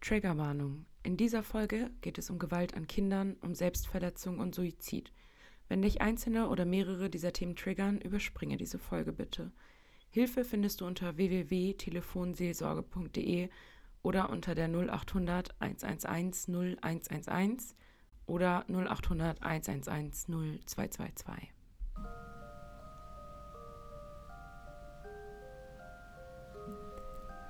[0.00, 0.86] Triggerwarnung.
[1.02, 5.12] In dieser Folge geht es um Gewalt an Kindern, um Selbstverletzung und Suizid.
[5.68, 9.50] Wenn dich einzelne oder mehrere dieser Themen triggern, überspringe diese Folge bitte.
[10.10, 13.48] Hilfe findest du unter www.telefonseelsorge.de
[14.02, 17.74] oder unter der 0800 111 0111
[18.26, 21.52] oder 0800 111 0222.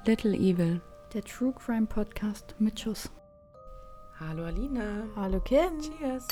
[0.06, 0.80] Little Evil.
[1.12, 3.10] Der True Crime Podcast mit Schuss.
[4.18, 5.04] Hallo Alina.
[5.16, 5.80] Hallo Kim.
[5.80, 6.26] Cheers.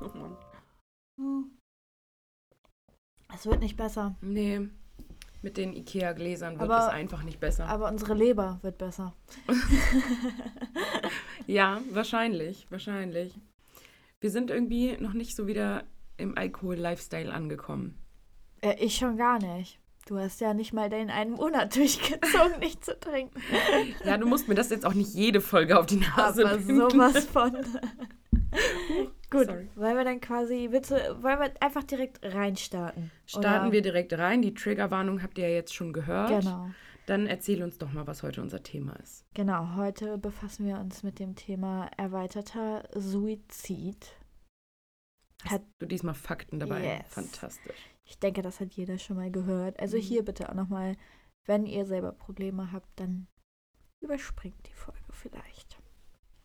[0.00, 0.36] Oh Mann.
[1.20, 1.50] Hm.
[3.34, 4.68] Es wird nicht besser, Nee,
[5.42, 7.66] mit den Ikea-Gläsern wird Aber- es einfach nicht besser.
[7.68, 9.14] aber unsere Leber wird besser.
[11.46, 13.38] Ja, wahrscheinlich, wahrscheinlich.
[14.22, 15.84] Wir sind irgendwie noch nicht so wieder
[16.16, 17.98] im Alkohol-Lifestyle angekommen.
[18.62, 19.78] Äh, ich schon gar nicht.
[20.06, 23.40] Du hast ja nicht mal den einen Monat durchgezogen, nicht zu trinken.
[24.04, 26.90] Ja, du musst mir das jetzt auch nicht jede Folge auf die Nase aber binden.
[26.90, 27.52] sowas von.
[29.30, 29.68] Gut, Sorry.
[29.74, 33.10] wollen wir dann quasi, bitte, wollen wir einfach direkt reinstarten?
[33.26, 34.42] Starten Oder- wir direkt rein.
[34.42, 36.28] Die Triggerwarnung habt ihr ja jetzt schon gehört.
[36.42, 36.70] Genau.
[37.06, 39.24] Dann erzähl uns doch mal, was heute unser Thema ist.
[39.34, 44.06] Genau, heute befassen wir uns mit dem Thema erweiterter Suizid.
[45.44, 46.98] Hat- Hast du diesmal Fakten dabei?
[46.98, 47.06] Yes.
[47.12, 47.76] Fantastisch.
[48.04, 49.80] Ich denke, das hat jeder schon mal gehört.
[49.80, 50.02] Also Mhm.
[50.02, 50.96] hier bitte auch nochmal,
[51.46, 53.26] wenn ihr selber Probleme habt, dann
[54.00, 55.78] überspringt die Folge vielleicht.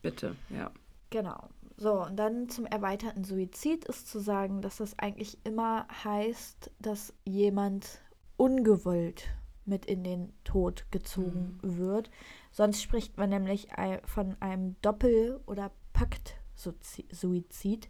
[0.02, 0.72] Bitte, ja.
[1.10, 1.50] Genau.
[1.76, 7.14] So, und dann zum erweiterten Suizid ist zu sagen, dass das eigentlich immer heißt, dass
[7.26, 8.02] jemand
[8.38, 9.30] ungewollt
[9.66, 12.10] mit in den Tod gezogen wird.
[12.52, 13.68] Sonst spricht man nämlich
[14.06, 17.90] von einem Doppel- oder Pakt-Suizid.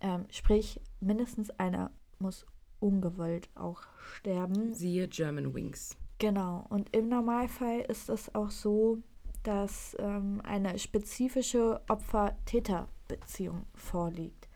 [0.00, 2.46] Ähm, sprich, mindestens einer muss
[2.80, 3.82] ungewollt auch
[4.16, 4.72] sterben.
[4.74, 5.96] Siehe German Wings.
[6.18, 6.66] Genau.
[6.68, 8.98] Und im Normalfall ist es auch so,
[9.42, 14.48] dass ähm, eine spezifische Opfer-Täter-Beziehung vorliegt.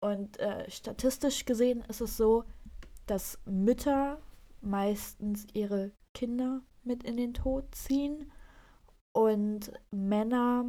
[0.00, 2.44] Und äh, statistisch gesehen ist es so,
[3.06, 4.18] dass Mütter
[4.60, 8.30] meistens ihre Kinder mit in den Tod ziehen
[9.12, 10.66] und Männer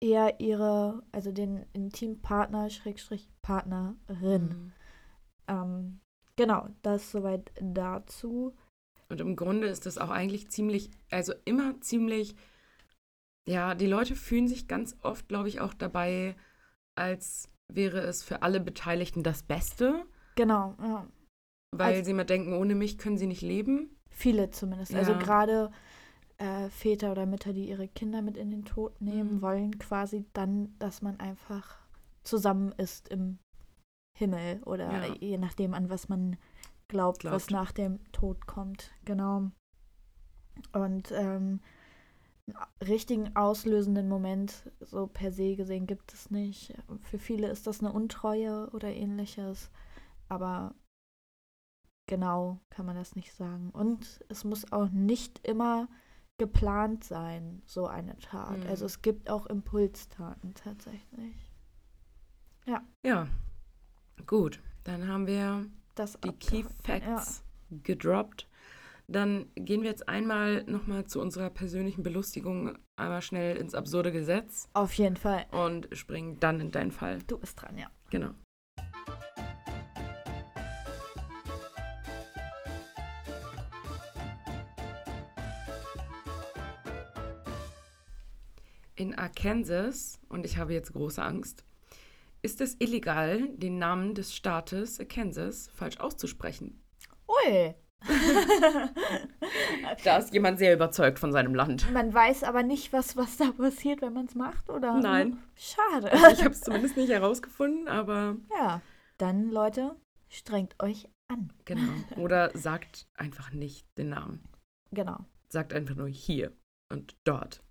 [0.00, 4.48] eher ihre, also den Intimpartner, Schrägstrich Partnerin.
[4.48, 4.72] Mhm.
[5.52, 6.00] Ähm,
[6.36, 8.54] genau, das soweit dazu.
[9.08, 12.34] Und im Grunde ist das auch eigentlich ziemlich, also immer ziemlich,
[13.46, 16.36] ja, die Leute fühlen sich ganz oft, glaube ich, auch dabei,
[16.94, 20.04] als wäre es für alle Beteiligten das Beste,
[20.36, 21.06] Genau, ja.
[21.72, 23.96] weil Also- sie immer denken, ohne mich können sie nicht leben.
[24.10, 24.94] Viele zumindest.
[24.94, 25.18] Also Ja.
[25.18, 25.70] gerade
[26.38, 29.42] äh, Väter oder Mütter, die ihre Kinder mit in den Tod nehmen, Mhm.
[29.42, 31.78] wollen quasi dann, dass man einfach
[32.24, 33.38] zusammen ist im
[34.22, 35.14] Himmel oder Ja.
[35.14, 36.36] je nachdem, an was man
[36.88, 37.50] glaubt, was Glaubt.
[37.66, 38.92] nach dem Tod kommt.
[39.04, 39.50] Genau.
[40.72, 41.60] Und ähm,
[42.46, 42.56] einen
[42.86, 46.74] richtigen auslösenden Moment, so per se gesehen, gibt es nicht.
[47.02, 49.70] Für viele ist das eine Untreue oder ähnliches,
[50.28, 50.74] aber
[52.06, 53.70] genau kann man das nicht sagen.
[53.70, 55.88] Und es muss auch nicht immer
[56.38, 58.58] geplant sein, so eine Tat.
[58.58, 58.66] Mhm.
[58.66, 61.36] Also es gibt auch Impulstaten tatsächlich.
[62.66, 62.82] Ja,
[64.26, 67.06] gut, dann haben wir Das die Key abgehakt.
[67.06, 67.16] Ja.
[67.16, 68.48] Facts gedroppt.
[69.08, 74.68] Dann gehen wir jetzt einmal nochmal zu unserer persönlichen Belustigung einmal schnell ins absurde Gesetz
[74.74, 75.44] Auf jeden Fall.
[75.50, 77.18] und springen dann in deinen Fall.
[77.26, 77.90] Du bist dran, ja.
[78.10, 78.30] Genau.
[88.94, 91.64] In Arkansas, und ich habe jetzt große Angst,
[92.42, 96.82] ist es illegal, den Namen des Staates Arkansas falsch auszusprechen.
[97.28, 97.74] Ui.
[100.04, 101.90] Da ist jemand sehr überzeugt von seinem Land.
[101.92, 104.98] man weiß aber nicht, was, was da passiert, wenn man es macht, oder?
[105.00, 105.38] Nein.
[105.54, 106.10] Schade.
[106.10, 108.80] Also ich habe es zumindest nicht herausgefunden, aber ja.
[109.18, 109.94] Dann, Leute,
[110.28, 111.52] strengt euch an.
[111.64, 111.92] genau.
[112.16, 114.42] Oder sagt einfach nicht den Namen.
[114.90, 115.24] Genau.
[115.48, 116.52] Sagt einfach nur hier
[116.88, 117.62] und dort.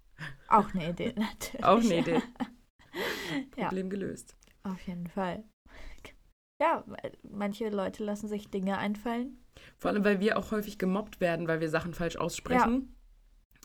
[0.48, 1.66] Auch eine Idee, natürlich.
[1.66, 2.22] Auch eine Idee.
[3.56, 3.68] Ja.
[3.68, 4.36] Problem gelöst.
[4.64, 5.44] Auf jeden Fall.
[6.62, 6.86] Ja,
[7.24, 9.44] manche Leute lassen sich Dinge einfallen.
[9.78, 12.96] Vor allem, weil wir auch häufig gemobbt werden, weil wir Sachen falsch aussprechen.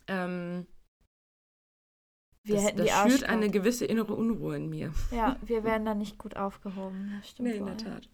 [0.09, 0.67] Ähm,
[2.45, 4.95] Wir das hätten das schürt eine gewisse innere Unruhe in mir.
[5.11, 7.13] Ja, wir wären da nicht gut aufgehoben.
[7.19, 7.77] Das stimmt Nee, in der.
[7.77, 8.09] Tat.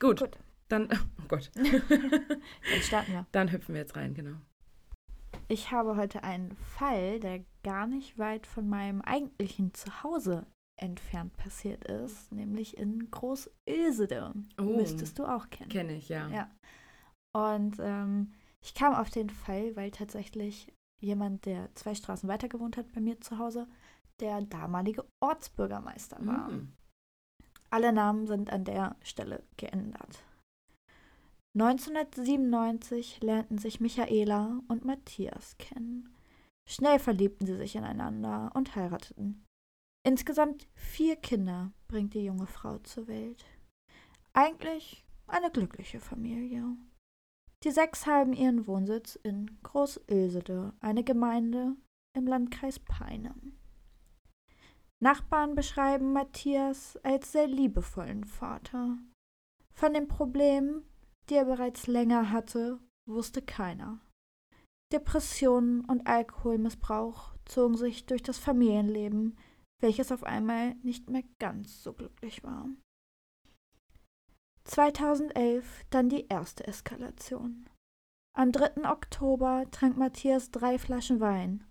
[0.00, 0.38] Gut, Gut.
[0.68, 0.88] dann,
[1.22, 3.26] oh Gott, Dann starten wir.
[3.32, 4.36] dann hüpfen wir jetzt rein, genau.
[5.48, 11.84] Ich habe heute einen Fall, der gar nicht weit von meinem eigentlichen Zuhause entfernt passiert
[11.84, 14.34] ist, nämlich in Groß-Ilsede.
[14.58, 15.70] Oh, Müsstest du auch kennen.
[15.70, 16.28] Kenne ich, ja.
[16.28, 16.50] Ja.
[17.32, 18.32] Und ähm,
[18.62, 23.00] ich kam auf den Fall, weil tatsächlich jemand, der zwei Straßen weiter gewohnt hat bei
[23.00, 23.68] mir zu Hause,
[24.20, 26.50] der damalige Ortsbürgermeister war.
[26.50, 26.72] Mhm.
[27.70, 30.22] Alle Namen sind an der Stelle geändert.
[31.56, 36.14] 1997 lernten sich Michaela und Matthias kennen.
[36.68, 39.44] Schnell verliebten sie sich ineinander und heirateten.
[40.06, 43.46] Insgesamt vier Kinder bringt die junge Frau zur Welt.
[44.34, 46.76] Eigentlich eine glückliche Familie.
[47.62, 51.76] Die sechs haben ihren Wohnsitz in Groß-Ilsede, eine Gemeinde
[52.14, 53.34] im Landkreis Peine.
[55.02, 58.98] Nachbarn beschreiben Matthias als sehr liebevollen Vater.
[59.72, 60.84] Von den Problemen,
[61.30, 62.78] die er bereits länger hatte,
[63.08, 64.00] wusste keiner.
[64.92, 69.36] Depressionen und Alkoholmissbrauch zogen sich durch das Familienleben,
[69.84, 72.68] welches auf einmal nicht mehr ganz so glücklich war.
[74.64, 77.68] 2011 dann die erste Eskalation.
[78.34, 78.90] Am 3.
[78.90, 81.64] Oktober trank Matthias drei Flaschen Wein.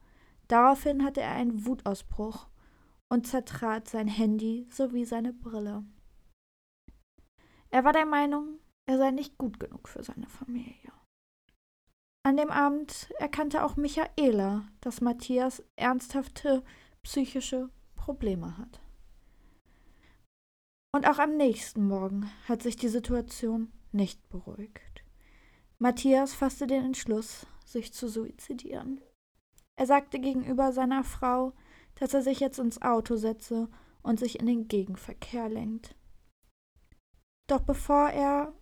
[0.48, 2.48] Daraufhin hatte er einen Wutausbruch
[3.12, 5.83] und zertrat sein Handy sowie seine Brille.
[7.71, 10.94] Er war der Meinung, er sei nicht gut genug für seine Familie.
[12.21, 16.63] An dem Abend erkannte auch Michaela, dass Matthias ernsthafte
[17.01, 17.71] psychische
[18.03, 18.81] Probleme hat.
[20.94, 25.05] Und auch am nächsten Morgen hat sich die Situation nicht beruhigt.
[25.79, 29.00] Matthias fasste den Entschluss, sich zu suizidieren.
[29.77, 31.53] Er sagte gegenüber seiner Frau,
[31.95, 33.69] dass er sich jetzt ins Auto setze
[34.01, 35.95] und sich in den Gegenverkehr lenkt.
[37.47, 38.53] Doch bevor er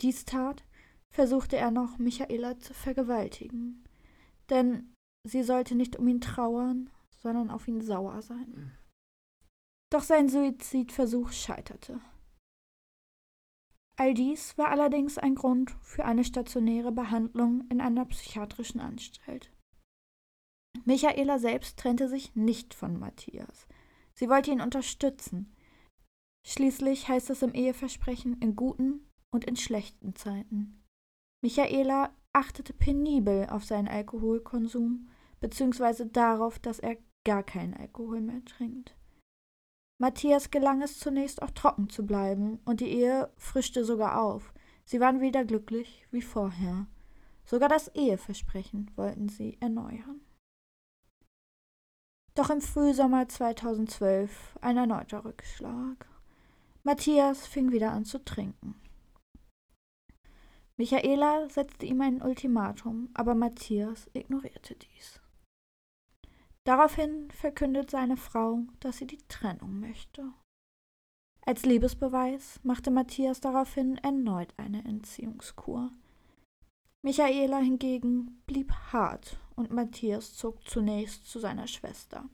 [0.00, 0.64] dies tat,
[1.12, 3.84] versuchte er noch, Michaela zu vergewaltigen.
[4.48, 6.90] Denn sie sollte nicht um ihn trauern,
[7.22, 8.76] sondern auf ihn sauer sein.
[9.90, 12.00] Doch sein Suizidversuch scheiterte.
[13.96, 19.52] All dies war allerdings ein Grund für eine stationäre Behandlung in einer psychiatrischen Anstalt.
[20.84, 23.66] Michaela selbst trennte sich nicht von Matthias.
[24.14, 25.54] Sie wollte ihn unterstützen.
[26.46, 30.82] Schließlich heißt es im Eheversprechen in guten und in schlechten Zeiten.
[31.42, 35.08] Michaela achtete penibel auf seinen Alkoholkonsum
[35.40, 38.96] beziehungsweise darauf, dass er gar keinen Alkohol mehr trinkt.
[40.00, 44.54] Matthias gelang es zunächst auch trocken zu bleiben und die Ehe frischte sogar auf.
[44.86, 46.86] Sie waren wieder glücklich wie vorher.
[47.44, 50.22] Sogar das Eheversprechen wollten sie erneuern.
[52.34, 56.08] Doch im Frühsommer 2012 ein erneuter Rückschlag.
[56.82, 58.80] Matthias fing wieder an zu trinken.
[60.78, 65.20] Michaela setzte ihm ein Ultimatum, aber Matthias ignorierte dies.
[66.64, 70.32] Daraufhin verkündet seine Frau, dass sie die Trennung möchte.
[71.46, 75.90] Als Liebesbeweis machte Matthias daraufhin erneut eine Entziehungskur.
[77.02, 82.28] Michaela hingegen blieb hart und Matthias zog zunächst zu seiner Schwester.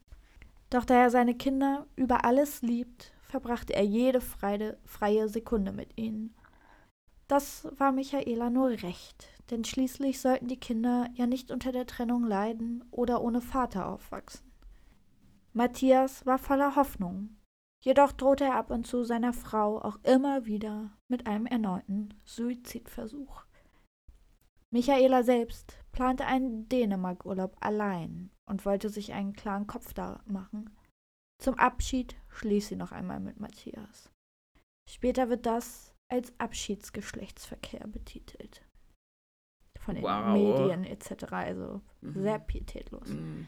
[0.70, 6.34] Doch da er seine Kinder über alles liebt, verbrachte er jede freie, Sekunde mit ihnen
[7.28, 12.24] das war Michaela nur recht, denn schließlich sollten die Kinder ja nicht unter der Trennung
[12.24, 14.50] leiden oder ohne Vater aufwachsen.
[15.52, 17.36] Matthias war voller Hoffnung,
[17.82, 23.44] jedoch drohte er ab und zu seiner Frau auch immer wieder mit einem erneuten Suizidversuch.
[24.70, 30.76] Michaela selbst plante einen Dänemark-Urlaub allein und wollte sich einen klaren Kopf da machen.
[31.40, 34.10] Zum Abschied schließt sie noch einmal mit Matthias.
[34.88, 38.65] Später wird das als Abschiedsgeschlechtsverkehr betitelt.
[39.86, 40.32] Von den wow.
[40.32, 41.32] Medien etc.
[41.32, 42.22] Also mhm.
[42.22, 43.08] sehr pietätlos.
[43.08, 43.46] Mhm.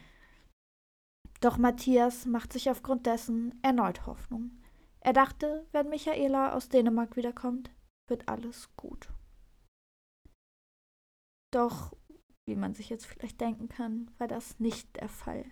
[1.41, 4.53] Doch Matthias macht sich aufgrund dessen erneut Hoffnung.
[5.01, 7.71] Er dachte, wenn Michaela aus Dänemark wiederkommt,
[8.09, 9.09] wird alles gut.
[11.53, 11.93] Doch,
[12.47, 15.45] wie man sich jetzt vielleicht denken kann, war das nicht der Fall.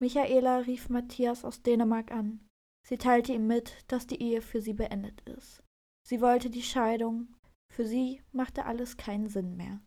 [0.00, 2.46] Michaela rief Matthias aus Dänemark an.
[2.86, 5.64] Sie teilte ihm mit, dass die Ehe für sie beendet ist.
[6.06, 7.34] Sie wollte die Scheidung.
[7.72, 9.80] Für sie machte alles keinen Sinn mehr.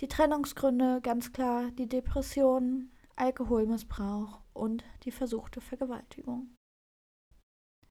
[0.00, 6.54] Die Trennungsgründe ganz klar die Depression, Alkoholmissbrauch und die versuchte Vergewaltigung.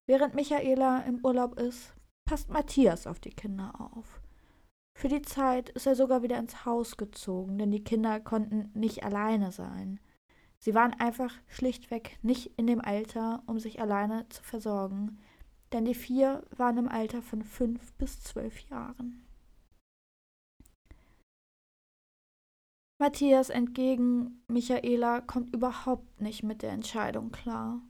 [0.05, 1.93] Während Michaela im Urlaub ist,
[2.25, 4.21] passt Matthias auf die Kinder auf.
[4.97, 9.03] Für die Zeit ist er sogar wieder ins Haus gezogen, denn die Kinder konnten nicht
[9.03, 9.99] alleine sein.
[10.59, 15.19] Sie waren einfach schlichtweg nicht in dem Alter, um sich alleine zu versorgen,
[15.73, 19.26] denn die vier waren im Alter von fünf bis zwölf Jahren.
[22.99, 27.81] Matthias entgegen Michaela kommt überhaupt nicht mit der Entscheidung klar.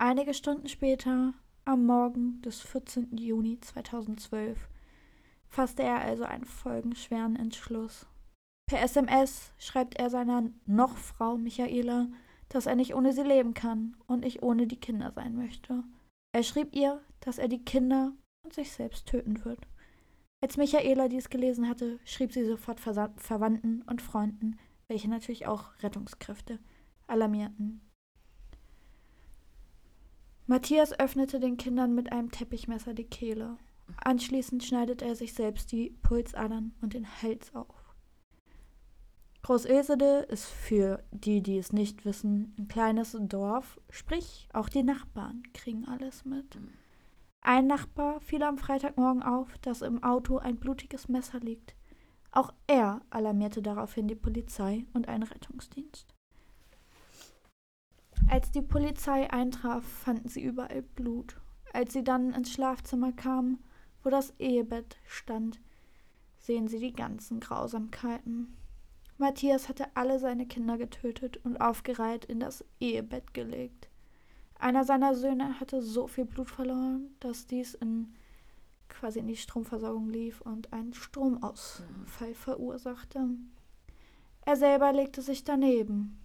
[0.00, 1.34] Einige Stunden später,
[1.66, 3.14] am Morgen des 14.
[3.18, 4.68] Juni 2012,
[5.48, 8.06] fasste er also einen folgenschweren Entschluss.
[8.70, 12.08] Per SMS schreibt er seiner Nochfrau Michaela,
[12.48, 15.84] dass er nicht ohne sie leben kann und nicht ohne die Kinder sein möchte.
[16.32, 18.12] Er schrieb ihr, dass er die Kinder
[18.44, 19.60] und sich selbst töten wird.
[20.40, 25.72] Als Michaela dies gelesen hatte, schrieb sie sofort Versa Verwandten und Freunden, welche natürlich auch
[25.82, 26.60] Rettungskräfte
[27.08, 27.80] alarmierten.
[30.46, 33.58] Matthias öffnete den Kindern mit einem Teppichmesser die Kehle.
[33.96, 37.94] Anschließend schneidet er sich selbst die Pulsadern und den Hals auf.
[39.42, 44.82] Groß Ilsede ist für die, die es nicht wissen, ein kleines Dorf, sprich auch die
[44.82, 46.58] Nachbarn kriegen alles mit.
[47.48, 51.74] Ein Nachbar fiel am Freitagmorgen auf, dass im Auto ein blutiges Messer liegt.
[52.30, 56.14] Auch er alarmierte daraufhin die Polizei und einen Rettungsdienst.
[58.28, 61.40] Als die Polizei eintraf, fanden sie überall Blut.
[61.72, 63.64] Als sie dann ins Schlafzimmer kamen,
[64.02, 65.58] wo das Ehebett stand,
[66.36, 68.58] sehen sie die ganzen Grausamkeiten.
[69.16, 73.87] Matthias hatte alle seine Kinder getötet und aufgereiht in das Ehebett gelegt.
[74.58, 78.12] Einer seiner Söhne hatte so viel Blut verloren, dass dies in
[78.88, 83.28] quasi in die Stromversorgung lief und einen Stromausfall verursachte.
[84.44, 86.18] Er selber legte sich daneben.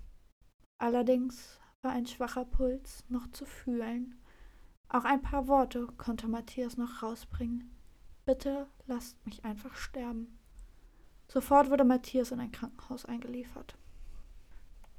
[0.80, 4.16] Allerdings war ein schwacher Puls noch zu fühlen.
[4.90, 7.70] Auch ein paar Worte konnte Matthias noch rausbringen.
[8.25, 10.40] Bitte lasst mich einfach sterben.
[11.28, 13.78] Sofort wurde Matthias in ein Krankenhaus eingeliefert.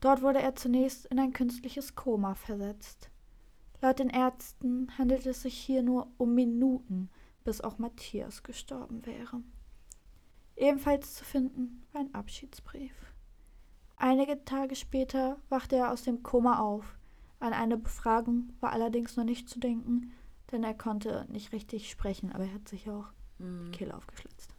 [0.01, 3.11] Dort wurde er zunächst in ein künstliches Koma versetzt.
[3.85, 7.11] Laut den Ärzten handelt es sich hier nur um Minuten,
[7.45, 9.43] bis auch Matthias gestorben wäre.
[10.57, 12.95] Ebenfalls zu finden war ein Abschiedsbrief.
[13.97, 16.97] Einige Tage später wachte er aus dem Koma auf.
[17.41, 20.15] An eine Befragung war allerdings noch nicht zu denken,
[20.51, 23.67] denn er konnte nicht richtig sprechen, aber er hat sich auch mhm.
[23.67, 24.57] die Kehle aufgeschlitzt.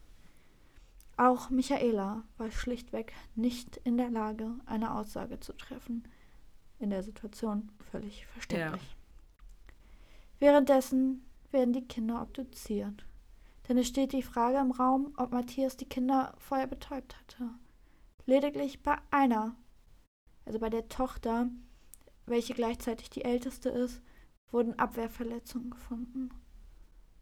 [1.18, 6.08] Auch Michaela war schlichtweg nicht in der Lage, eine Aussage zu treffen.
[6.78, 8.84] In der Situation völlig verständlich.
[8.84, 8.95] Ja.
[10.46, 13.04] Währenddessen werden die Kinder obduziert.
[13.68, 17.50] Denn es steht die Frage im Raum, ob Matthias die Kinder vorher betäubt hatte.
[18.28, 19.56] Lediglich bei einer,
[20.46, 21.50] also bei der Tochter,
[22.28, 24.04] welche gleichzeitig die älteste ist,
[24.52, 26.30] wurden Abwehrverletzungen gefunden.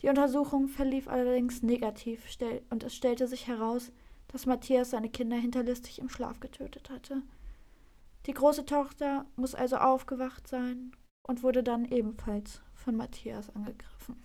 [0.01, 2.25] Die Untersuchung verlief allerdings negativ
[2.71, 3.93] und es stellte sich heraus,
[4.27, 7.21] dass Matthias seine Kinder hinterlistig im Schlaf getötet hatte.
[8.25, 10.91] Die große Tochter muss also aufgewacht sein
[11.23, 14.21] und wurde dann ebenfalls von Matthias angegriffen.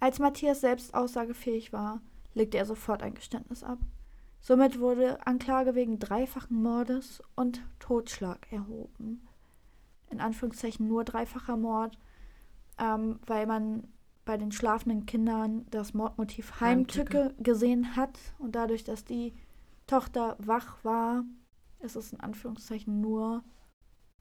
[0.00, 2.00] Als Matthias selbst aussagefähig war,
[2.34, 3.78] legte er sofort ein Geständnis ab.
[4.40, 9.26] Somit wurde Anklage wegen dreifachen Mordes und Totschlag erhoben.
[10.10, 11.98] In Anführungszeichen nur dreifacher Mord,
[12.78, 13.88] ähm, weil man
[14.26, 19.32] bei den schlafenden Kindern das Mordmotiv Heimtücke, Heimtücke gesehen hat und dadurch, dass die
[19.86, 21.24] Tochter wach war,
[21.80, 23.42] ist es in Anführungszeichen nur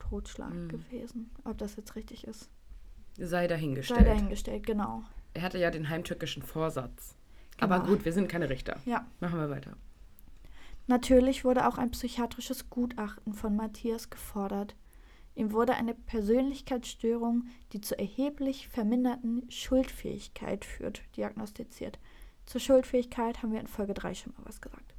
[0.09, 0.67] Totschlag mhm.
[0.67, 1.31] gewesen.
[1.43, 2.49] Ob das jetzt richtig ist.
[3.17, 3.99] Sei dahingestellt.
[3.99, 5.03] Sei dahingestellt, genau.
[5.33, 7.15] Er hatte ja den heimtückischen Vorsatz.
[7.57, 7.75] Genau.
[7.75, 8.79] Aber gut, wir sind keine Richter.
[8.85, 9.05] Ja.
[9.19, 9.77] Machen wir weiter.
[10.87, 14.75] Natürlich wurde auch ein psychiatrisches Gutachten von Matthias gefordert.
[15.35, 21.99] Ihm wurde eine Persönlichkeitsstörung, die zur erheblich verminderten Schuldfähigkeit führt, diagnostiziert.
[22.45, 24.93] Zur Schuldfähigkeit haben wir in Folge 3 schon mal was gesagt.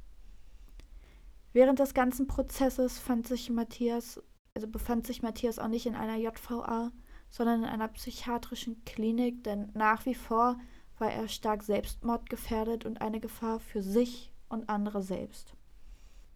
[1.53, 4.21] Während des ganzen Prozesses fand sich Matthias,
[4.55, 6.91] also befand sich Matthias auch nicht in einer JVA,
[7.29, 10.57] sondern in einer psychiatrischen Klinik, denn nach wie vor
[10.97, 15.53] war er stark selbstmordgefährdet und eine Gefahr für sich und andere selbst.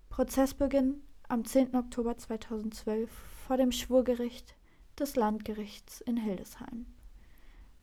[0.10, 1.76] Prozessbeginn am 10.
[1.76, 3.10] Oktober 2012
[3.48, 4.56] vor dem Schwurgericht
[5.00, 6.88] des Landgerichts in Hildesheim.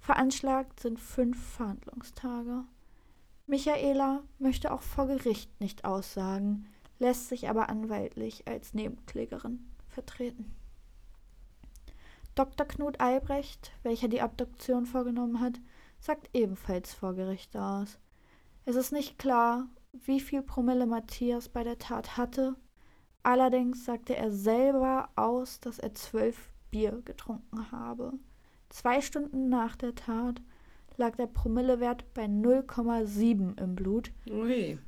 [0.01, 2.65] Veranschlagt sind fünf Verhandlungstage.
[3.47, 6.67] Michaela möchte auch vor Gericht nicht aussagen,
[6.99, 9.65] lässt sich aber anwaltlich als Nebenklägerin
[9.97, 10.55] vertreten.
[12.35, 12.67] Dr.
[12.67, 15.59] Knut Albrecht, welcher die Abduktion vorgenommen hat,
[15.99, 17.99] sagt ebenfalls vor Gericht aus.
[18.67, 22.57] Es ist nicht klar, wie viel Promille Matthias bei der Tat hatte.
[23.23, 28.13] Allerdings sagte er selber aus, dass er zwölf Bier getrunken habe.
[28.69, 30.43] Zwei Stunden nach der Tat
[30.99, 34.13] lag der Promillewert bei 0,7 im Blut.
[34.29, 34.79] Ui.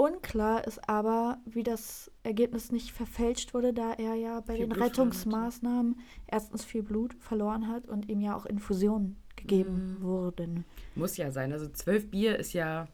[0.00, 4.70] Unklar ist aber, wie das Ergebnis nicht verfälscht wurde, da er ja bei viel den
[4.70, 10.02] Blut Rettungsmaßnahmen erstens viel Blut verloren hat und ihm ja auch Infusionen gegeben mhm.
[10.02, 10.64] wurden.
[10.94, 11.52] Muss ja sein.
[11.52, 12.88] Also zwölf Bier ist ja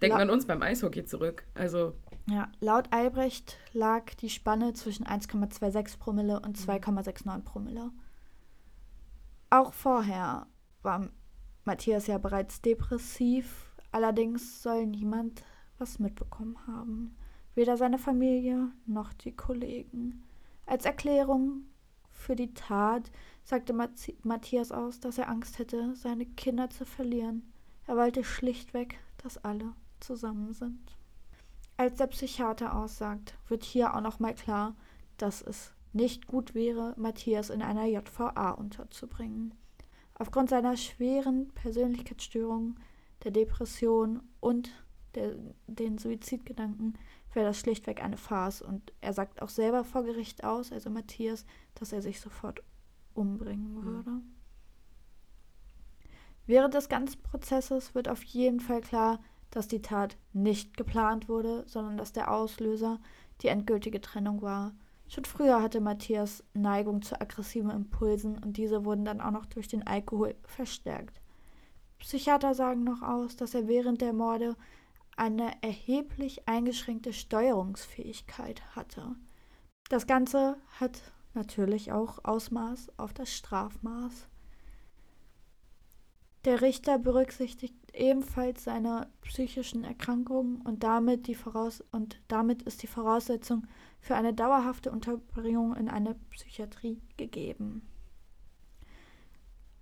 [0.00, 1.44] Denkt man uns beim Eishockey zurück.
[1.54, 1.92] Also.
[2.30, 7.90] Ja, laut Albrecht lag die Spanne zwischen 1,26 Promille und 2,69 Promille.
[9.50, 10.46] Auch vorher
[10.82, 11.10] war
[11.64, 13.66] Matthias ja bereits depressiv.
[13.92, 15.42] Allerdings soll niemand
[15.78, 17.16] was mitbekommen haben.
[17.54, 20.22] Weder seine Familie noch die Kollegen.
[20.66, 21.62] Als Erklärung
[22.10, 23.10] für die Tat
[23.42, 23.72] sagte
[24.22, 27.50] Matthias aus, dass er Angst hätte, seine Kinder zu verlieren.
[27.86, 30.96] Er wollte schlichtweg, dass alle zusammen sind.
[31.76, 34.74] Als der Psychiater aussagt, wird hier auch noch mal klar,
[35.16, 39.54] dass es nicht gut wäre, Matthias in einer JVA unterzubringen.
[40.14, 42.78] Aufgrund seiner schweren Persönlichkeitsstörungen,
[43.24, 44.70] der Depression und
[45.18, 45.34] der,
[45.66, 46.94] den Suizidgedanken
[47.34, 48.62] wäre das schlichtweg eine Farce.
[48.62, 51.44] Und er sagt auch selber vor Gericht aus, also Matthias,
[51.74, 52.62] dass er sich sofort
[53.14, 53.84] umbringen mhm.
[53.84, 54.10] würde.
[54.10, 54.34] Mhm.
[56.46, 59.20] Während des ganzen Prozesses wird auf jeden Fall klar,
[59.50, 63.00] dass die Tat nicht geplant wurde, sondern dass der Auslöser
[63.42, 64.74] die endgültige Trennung war.
[65.08, 69.68] Schon früher hatte Matthias Neigung zu aggressiven Impulsen und diese wurden dann auch noch durch
[69.68, 71.20] den Alkohol verstärkt.
[71.98, 74.54] Psychiater sagen noch aus, dass er während der Morde
[75.18, 79.16] eine erheblich eingeschränkte Steuerungsfähigkeit hatte.
[79.88, 81.00] Das Ganze hat
[81.34, 84.28] natürlich auch Ausmaß auf das Strafmaß.
[86.44, 92.86] Der Richter berücksichtigt ebenfalls seine psychischen Erkrankungen und damit, die Voraus und damit ist die
[92.86, 93.66] Voraussetzung
[94.00, 97.82] für eine dauerhafte Unterbringung in eine Psychiatrie gegeben.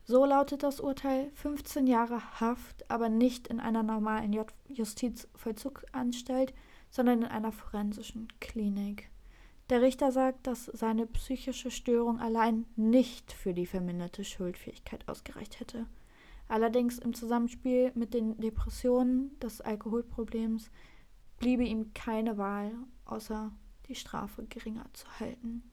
[0.08, 4.32] So lautet das Urteil 15 Jahre Haft, aber nicht in einer normalen
[4.68, 6.54] Justizvollzugsanstalt,
[6.90, 9.10] sondern in einer forensischen Klinik.
[9.68, 15.86] Der Richter sagt, dass seine psychische Störung allein nicht für die verminderte Schuldfähigkeit ausgereicht hätte.
[16.46, 20.70] Allerdings im Zusammenspiel mit den Depressionen des Alkoholproblems
[21.38, 22.70] bliebe ihm keine Wahl,
[23.06, 23.50] außer
[23.88, 25.64] die Strafe geringer zu halten.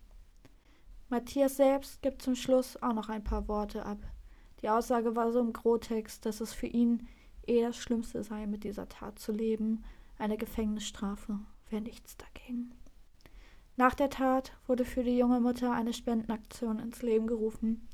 [1.09, 3.99] Matthias selbst gibt zum Schluss auch noch ein paar Worte ab.
[4.63, 7.07] Die Aussage war so im Grotext, dass es für ihn
[7.45, 9.83] eh das Schlimmste sei, mit dieser Tat zu leben.
[10.17, 11.39] Eine Gefängnisstrafe
[11.69, 12.71] wäre nichts dagegen.
[13.75, 17.89] Nach der Tat wurde für die junge Mutter eine Spendenaktion ins Leben gerufen.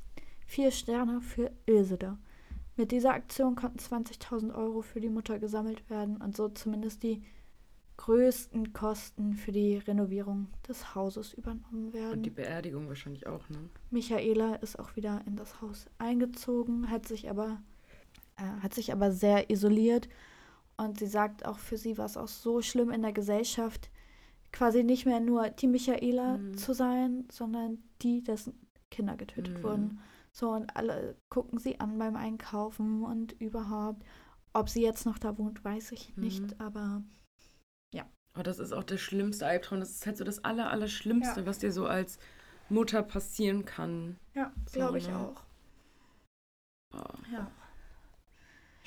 [0.46, 2.18] Vier Sterne für Ilsede.
[2.76, 7.22] Mit dieser Aktion konnten 20.000 Euro für die Mutter gesammelt werden und so zumindest die
[8.00, 12.12] größten Kosten für die Renovierung des Hauses übernommen werden.
[12.14, 13.58] Und die Beerdigung wahrscheinlich auch, ne?
[13.90, 17.60] Michaela ist auch wieder in das Haus eingezogen, hat sich aber,
[18.36, 20.08] äh, hat sich aber sehr isoliert.
[20.78, 23.90] Und sie sagt, auch für sie war es auch so schlimm in der Gesellschaft,
[24.50, 26.56] quasi nicht mehr nur die Michaela mhm.
[26.56, 28.54] zu sein, sondern die, dessen
[28.90, 29.62] Kinder getötet mhm.
[29.62, 30.00] wurden.
[30.32, 34.02] So, und alle gucken sie an beim Einkaufen und überhaupt.
[34.54, 36.24] Ob sie jetzt noch da wohnt, weiß ich mhm.
[36.24, 37.02] nicht, aber
[38.38, 39.80] Oh, das ist auch der schlimmste Albtraum.
[39.80, 41.46] Das ist halt so das aller, aller Schlimmste, ja.
[41.46, 42.18] was dir so als
[42.68, 44.18] Mutter passieren kann.
[44.34, 45.16] Ja, glaube ich ne?
[45.16, 45.42] auch.
[46.94, 47.32] Oh.
[47.32, 47.50] Ja.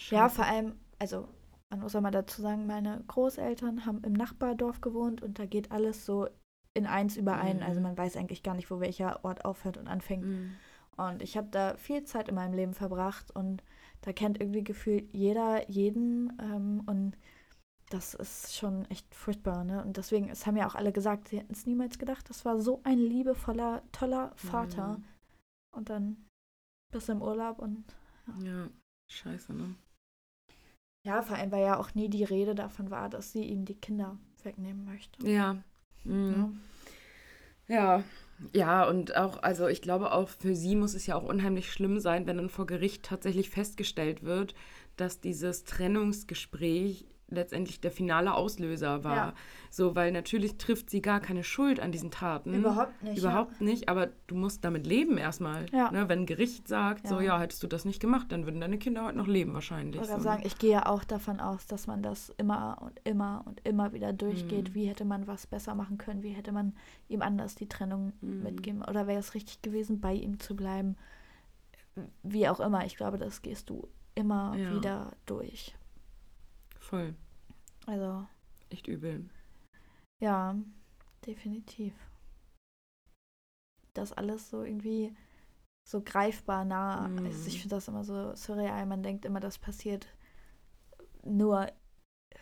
[0.10, 1.28] Ja, vor allem, also
[1.70, 5.72] man muss auch mal dazu sagen, meine Großeltern haben im Nachbardorf gewohnt und da geht
[5.72, 6.28] alles so
[6.74, 7.58] in eins überein.
[7.58, 7.64] Mhm.
[7.64, 10.26] Also man weiß eigentlich gar nicht, wo welcher Ort aufhört und anfängt.
[10.26, 10.56] Mhm.
[10.96, 13.64] Und ich habe da viel Zeit in meinem Leben verbracht und
[14.02, 17.18] da kennt irgendwie gefühlt jeder jeden ähm, und
[17.89, 19.84] das ist schon echt furchtbar, ne?
[19.84, 22.30] Und deswegen, es haben ja auch alle gesagt, sie hätten es niemals gedacht.
[22.30, 24.98] Das war so ein liebevoller, toller Vater.
[24.98, 25.04] Mhm.
[25.72, 26.26] Und dann
[26.91, 27.84] bist du im Urlaub und.
[28.28, 28.52] Ja.
[28.52, 28.69] ja,
[29.10, 29.76] scheiße, ne?
[31.06, 33.76] Ja, vor allem, weil ja auch nie die Rede davon war, dass sie ihm die
[33.76, 35.28] Kinder wegnehmen möchte.
[35.28, 35.58] Ja.
[36.06, 36.62] Mhm.
[37.67, 37.98] Ja.
[37.98, 38.04] ja.
[38.52, 42.00] Ja, und auch, also ich glaube auch für sie muss es ja auch unheimlich schlimm
[42.00, 44.54] sein, wenn dann vor Gericht tatsächlich festgestellt wird,
[44.98, 49.15] dass dieses Trennungsgespräch letztendlich der finale Auslöser war.
[49.15, 49.34] Ja.
[49.69, 52.54] So, weil natürlich trifft sie gar keine Schuld an diesen Taten.
[52.54, 53.17] Überhaupt nicht.
[53.17, 53.65] Überhaupt ja.
[53.65, 55.65] nicht, aber du musst damit leben erstmal.
[55.72, 55.91] Ja.
[55.91, 56.08] Ne?
[56.10, 59.06] Wenn ein Gericht sagt, so ja, hättest du das nicht gemacht, dann würden deine Kinder
[59.06, 60.02] heute noch leben wahrscheinlich.
[60.02, 60.19] Ich so.
[60.19, 63.93] sagen, ich gehe ja auch davon aus, dass man das immer und immer und immer
[63.93, 64.69] wieder durchgeht.
[64.69, 64.76] Mhm.
[64.76, 66.24] Wie hätte man was besser machen können?
[66.24, 66.74] Wie hätte man
[67.08, 68.43] ihm anders die Trennung mhm.
[68.43, 68.84] mitgeben?
[68.84, 70.96] Oder wäre es richtig gewesen, bei ihm zu bleiben?
[72.22, 72.86] Wie auch immer.
[72.86, 75.76] Ich glaube, das gehst du immer wieder durch.
[76.80, 77.15] Voll.
[77.86, 78.26] Also.
[78.69, 79.30] Echt übel.
[80.22, 80.56] Ja,
[81.26, 81.93] definitiv.
[83.93, 85.15] Das alles so irgendwie
[85.88, 87.08] so greifbar nah.
[87.08, 87.26] Mm.
[87.26, 88.86] Also ich finde das immer so surreal.
[88.86, 90.08] Man denkt immer, das passiert
[91.24, 91.67] nur,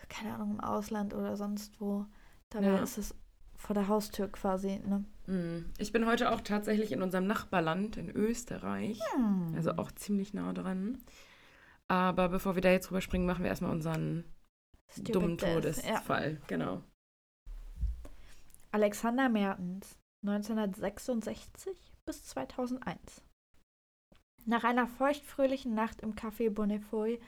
[0.08, 2.06] keine Ahnung, im Ausland oder sonst wo.
[2.50, 2.82] Dabei ja.
[2.82, 3.14] ist es
[3.56, 4.80] vor der Haustür quasi.
[4.86, 5.04] Ne?
[5.26, 5.70] Mm.
[5.78, 9.00] Ich bin heute auch tatsächlich in unserem Nachbarland in Österreich.
[9.16, 9.54] Mm.
[9.54, 10.98] Also auch ziemlich nah dran.
[11.88, 14.24] Aber bevor wir da jetzt drüber springen, machen wir erstmal unseren
[14.92, 16.32] Stupid dummen Todesfall.
[16.32, 16.46] Ja.
[16.46, 16.82] Genau.
[18.70, 23.22] Alexander Mertens, 1966 bis 2001.
[24.44, 27.20] Nach einer feuchtfröhlichen Nacht im Café Bonnefoy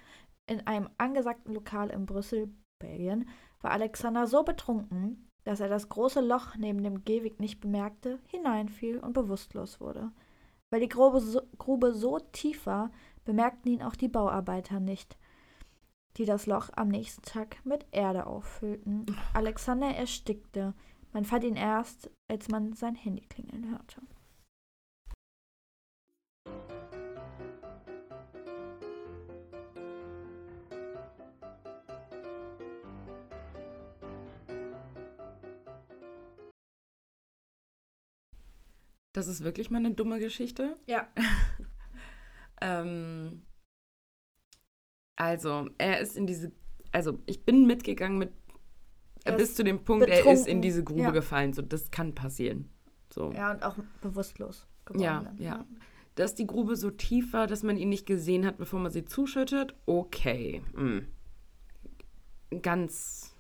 [0.47, 3.29] in einem angesagten Lokal in Brüssel, Belgien,
[3.61, 8.99] war Alexander so betrunken, dass er das große Loch neben dem Gehweg nicht bemerkte, hineinfiel
[8.99, 10.11] und bewusstlos wurde.
[10.71, 12.91] Weil die Grube so, Grube so tief war,
[13.25, 15.17] bemerkten ihn auch die Bauarbeiter nicht,
[16.17, 19.07] die das Loch am nächsten Tag mit Erde auffüllten.
[19.33, 20.75] Alexander erstickte.
[21.13, 24.01] Man fand ihn erst, als man sein Handy klingeln hörte.
[39.15, 40.77] Das ist wirklich mal eine dumme Geschichte.
[40.87, 41.07] Ja.
[42.61, 43.43] ähm,
[45.17, 46.53] also, er ist in diese,
[46.93, 48.33] also ich bin mitgegangen mit,
[49.25, 51.11] Er bis zu dem Punkt, er ist betrunken, in diese Grube ja.
[51.11, 51.53] gefallen.
[51.53, 52.69] So, das kann passieren.
[53.13, 53.33] So.
[53.33, 55.03] Ja, und auch bewusstlos geworden.
[55.03, 55.65] Ja, dann, ja.
[56.17, 59.05] Dass die Grube so tief war, dass man ihn nicht gesehen hat, bevor man sie
[59.05, 60.63] zuschüttet, okay.
[60.75, 61.07] hm.
[62.63, 63.35] Ganz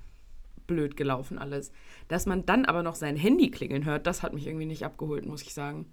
[0.67, 1.73] blöd gelaufen alles.
[2.09, 5.27] Dass man dann aber noch sein Handy klingeln hört, das hat mich irgendwie nicht abgeholt,
[5.27, 5.87] muss ich sagen.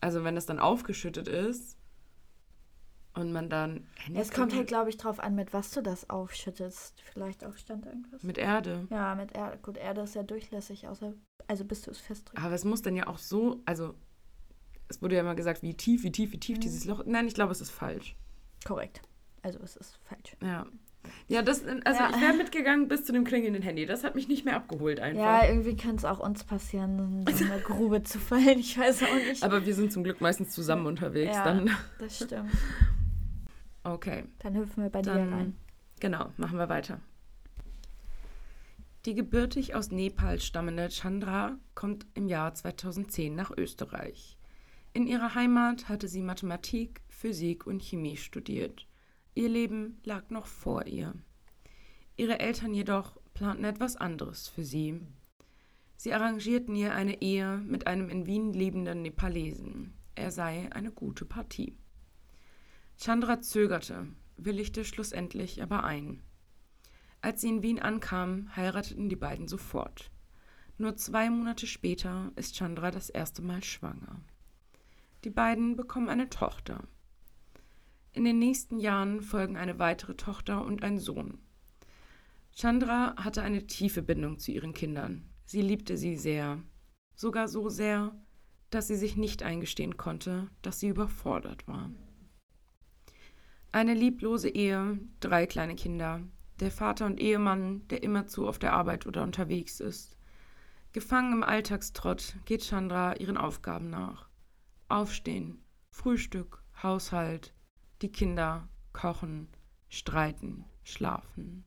[0.00, 1.76] Also wenn das dann aufgeschüttet ist
[3.16, 7.02] und man dann Es kommt halt, glaube ich, drauf an, mit was du das aufschüttest.
[7.12, 8.22] Vielleicht auch stand irgendwas.
[8.22, 8.86] mit Erde.
[8.90, 9.58] ja, mit Erde.
[9.62, 11.12] Gut, Erde ist ja durchlässig, außer,
[11.48, 12.44] also bis du es festdrückst.
[12.44, 13.94] Aber es muss dann ja auch so, also
[14.88, 16.60] es wurde ja immer gesagt, wie tief, wie tief, wie tief Mhm.
[16.60, 17.02] dieses Loch.
[17.06, 18.14] Nein, ich glaube, es ist falsch.
[18.64, 19.00] Korrekt.
[19.42, 20.36] Also es ist falsch.
[20.42, 20.66] Ja.
[21.28, 22.10] Ja, das, also Ja.
[22.10, 23.86] ich wäre mitgegangen bis zu dem klingelnden Handy.
[23.86, 25.22] Das hat mich nicht mehr abgeholt einfach.
[25.22, 28.58] Ja, irgendwie könnte es auch uns passieren, in so eine Grube zu fallen.
[28.58, 29.44] Ich weiß auch nicht.
[29.44, 31.36] Aber wir sind zum Glück meistens zusammen unterwegs.
[31.36, 31.44] Ja.
[31.44, 32.50] Dann, das stimmt.
[33.92, 35.56] okay, Dann hüpfen wir bei dir dann, rein.
[36.00, 37.00] genau, machen wir weiter.
[39.04, 44.36] Die gebürtig aus Nepal stammende Chandra kommt im Jahr 2010 nach Österreich.
[44.94, 48.88] In ihrer Heimat hatte sie Mathematik, Physik und Chemie studiert.
[49.34, 51.14] Ihr Leben lag noch vor ihr.
[52.16, 55.00] Ihre Eltern jedoch planten etwas anderes für sie.
[55.98, 59.92] Sie arrangierten ihr eine Ehe mit einem in Wien lebenden Nepalesen.
[60.14, 61.76] Er sei eine gute Partie.
[62.98, 66.22] Chandra zögerte, willigte schlussendlich aber ein.
[67.20, 70.10] Als sie in Wien ankam, heirateten die beiden sofort.
[70.78, 74.20] Nur zwei Monate später ist Chandra das erste Mal schwanger.
[75.24, 76.84] Die beiden bekommen eine Tochter.
[78.12, 81.38] In den nächsten Jahren folgen eine weitere Tochter und ein Sohn.
[82.54, 85.28] Chandra hatte eine tiefe Bindung zu ihren Kindern.
[85.44, 86.62] Sie liebte sie sehr,
[87.14, 88.14] sogar so sehr,
[88.70, 91.90] dass sie sich nicht eingestehen konnte, dass sie überfordert war.
[93.76, 96.22] Eine lieblose Ehe, drei kleine Kinder,
[96.60, 100.16] der Vater und Ehemann, der immerzu auf der Arbeit oder unterwegs ist.
[100.94, 104.30] Gefangen im Alltagstrott geht Chandra ihren Aufgaben nach.
[104.88, 107.52] Aufstehen, Frühstück, Haushalt,
[108.00, 109.46] die Kinder, kochen,
[109.90, 111.66] streiten, schlafen.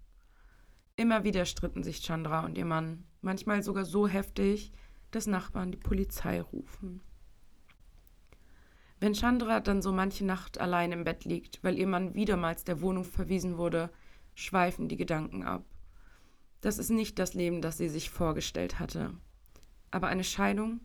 [0.96, 4.72] Immer wieder stritten sich Chandra und ihr Mann, manchmal sogar so heftig,
[5.12, 7.02] dass Nachbarn die Polizei rufen.
[9.00, 12.82] Wenn Chandra dann so manche Nacht allein im Bett liegt, weil ihr Mann wiedermals der
[12.82, 13.90] Wohnung verwiesen wurde,
[14.36, 15.64] schweifen die Gedanken ab.
[16.62, 19.14] Das ist nicht das Leben, das sie sich vorgestellt hatte.
[19.92, 20.82] Aber eine Scheidung,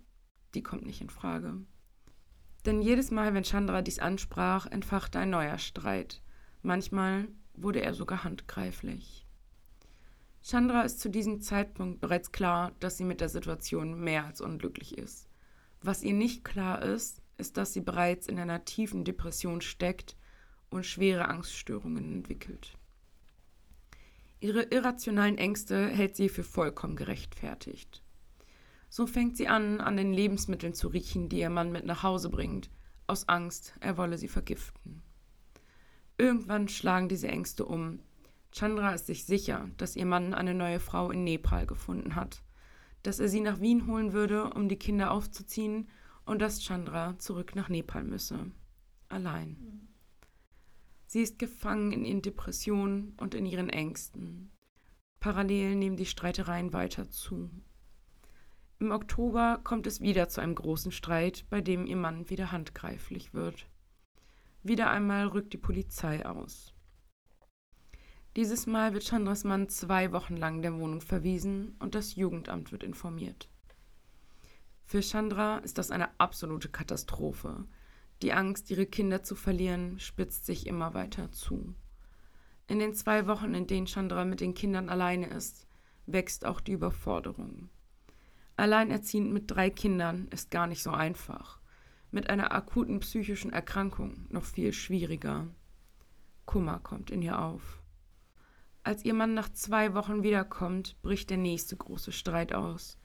[0.55, 1.55] die kommt nicht in Frage.
[2.65, 6.23] Denn jedes Mal, wenn Chandra dies ansprach, entfachte ein neuer Streit.
[6.63, 9.27] Manchmal wurde er sogar handgreiflich.
[10.43, 14.97] Chandra ist zu diesem Zeitpunkt bereits klar, dass sie mit der Situation mehr als unglücklich
[14.97, 15.29] ist.
[15.81, 20.17] Was ihr nicht klar ist, ist, dass sie bereits in einer tiefen Depression steckt
[20.71, 22.77] und schwere Angststörungen entwickelt.
[24.41, 28.03] Ihre irrationalen Ängste hält sie für vollkommen gerechtfertigt.
[28.91, 32.29] So fängt sie an, an den Lebensmitteln zu riechen, die ihr Mann mit nach Hause
[32.29, 32.71] bringt,
[33.07, 35.03] aus Angst, er wolle sie vergiften.
[36.17, 38.01] Irgendwann schlagen diese Ängste um.
[38.53, 42.43] Chandra ist sich sicher, dass ihr Mann eine neue Frau in Nepal gefunden hat,
[43.03, 45.89] dass er sie nach Wien holen würde, um die Kinder aufzuziehen
[46.27, 48.51] und dass Chandra zurück nach Nepal müsse.
[49.09, 49.89] Allein.
[51.07, 54.51] Sie ist gefangen in ihren Depressionen und in ihren Ängsten.
[55.21, 57.51] Parallel nehmen die Streitereien weiter zu.
[58.81, 63.33] Im Oktober kommt es wieder zu einem großen Streit, bei dem ihr Mann wieder handgreiflich
[63.33, 63.67] wird.
[64.63, 66.75] Wieder einmal rückt die Polizei aus.
[68.37, 72.83] Dieses Mal wird Chandras Mann zwei Wochen lang der Wohnung verwiesen und das Jugendamt wird
[72.83, 73.49] informiert.
[74.85, 77.65] Für Chandra ist das eine absolute Katastrophe.
[78.23, 81.75] Die Angst, ihre Kinder zu verlieren, spitzt sich immer weiter zu.
[82.67, 85.67] In den zwei Wochen, in denen Chandra mit den Kindern alleine ist,
[86.07, 87.69] wächst auch die Überforderung.
[88.57, 91.61] Alleinerziehend mit drei Kindern ist gar nicht so einfach.
[92.11, 95.49] Mit einer akuten psychischen Erkrankung noch viel schwieriger.
[96.45, 97.83] Kummer kommt in ihr auf.
[98.85, 102.99] Als ihr Mann nach zwei Wochen wiederkommt, bricht der nächste große Streit aus.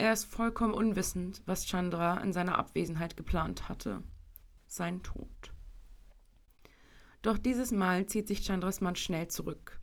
[0.00, 4.02] Er ist vollkommen unwissend, was Chandra in seiner Abwesenheit geplant hatte.
[4.66, 5.52] Sein Tod.
[7.20, 9.78] Doch dieses Mal zieht sich Chandras Mann schnell zurück.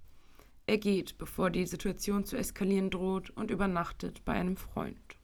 [0.65, 5.19] Er geht, bevor die Situation zu eskalieren droht, und übernachtet bei einem Freund.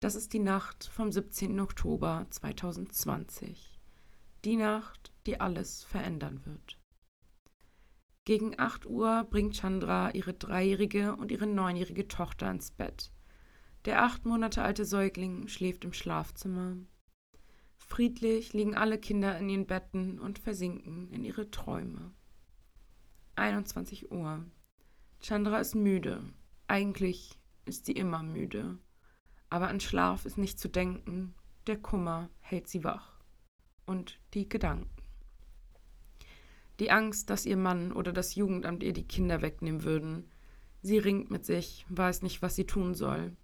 [0.00, 1.58] Das ist die Nacht vom 17.
[1.58, 3.80] Oktober 2020.
[4.44, 6.78] Die Nacht, die alles verändern wird.
[8.26, 13.12] Gegen 8 Uhr bringt Chandra ihre dreijährige und ihre neunjährige Tochter ins Bett.
[13.84, 16.76] Der acht Monate alte Säugling schläft im Schlafzimmer.
[17.76, 22.12] Friedlich liegen alle Kinder in ihren Betten und versinken in ihre Träume.
[23.36, 24.44] 21 Uhr.
[25.20, 26.22] Chandra ist müde.
[26.66, 28.78] Eigentlich ist sie immer müde.
[29.48, 31.34] Aber an Schlaf ist nicht zu denken.
[31.66, 33.20] Der Kummer hält sie wach.
[33.86, 34.90] Und die Gedanken.
[36.78, 40.30] Die Angst, dass ihr Mann oder das Jugendamt ihr die Kinder wegnehmen würden.
[40.82, 43.36] Sie ringt mit sich, weiß nicht, was sie tun soll.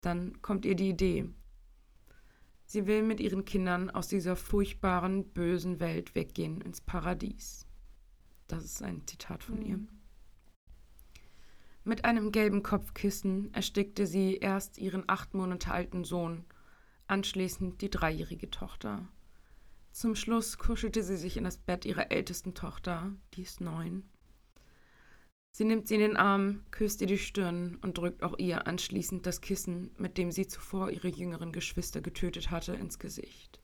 [0.00, 1.28] Dann kommt ihr die Idee.
[2.64, 7.66] Sie will mit ihren Kindern aus dieser furchtbaren, bösen Welt weggehen ins Paradies.
[8.46, 9.66] Das ist ein Zitat von mhm.
[9.66, 9.78] ihr.
[11.84, 16.44] Mit einem gelben Kopfkissen erstickte sie erst ihren acht Monate alten Sohn,
[17.06, 19.08] anschließend die dreijährige Tochter.
[19.90, 24.04] Zum Schluss kuschelte sie sich in das Bett ihrer ältesten Tochter, die ist neun.
[25.58, 29.26] Sie nimmt sie in den Arm, küsst ihr die Stirn und drückt auch ihr anschließend
[29.26, 33.60] das Kissen, mit dem sie zuvor ihre jüngeren Geschwister getötet hatte, ins Gesicht.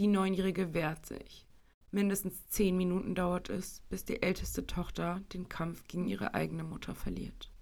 [0.00, 1.46] Die Neunjährige wehrt sich.
[1.92, 6.96] Mindestens zehn Minuten dauert es, bis die älteste Tochter den Kampf gegen ihre eigene Mutter
[6.96, 7.52] verliert.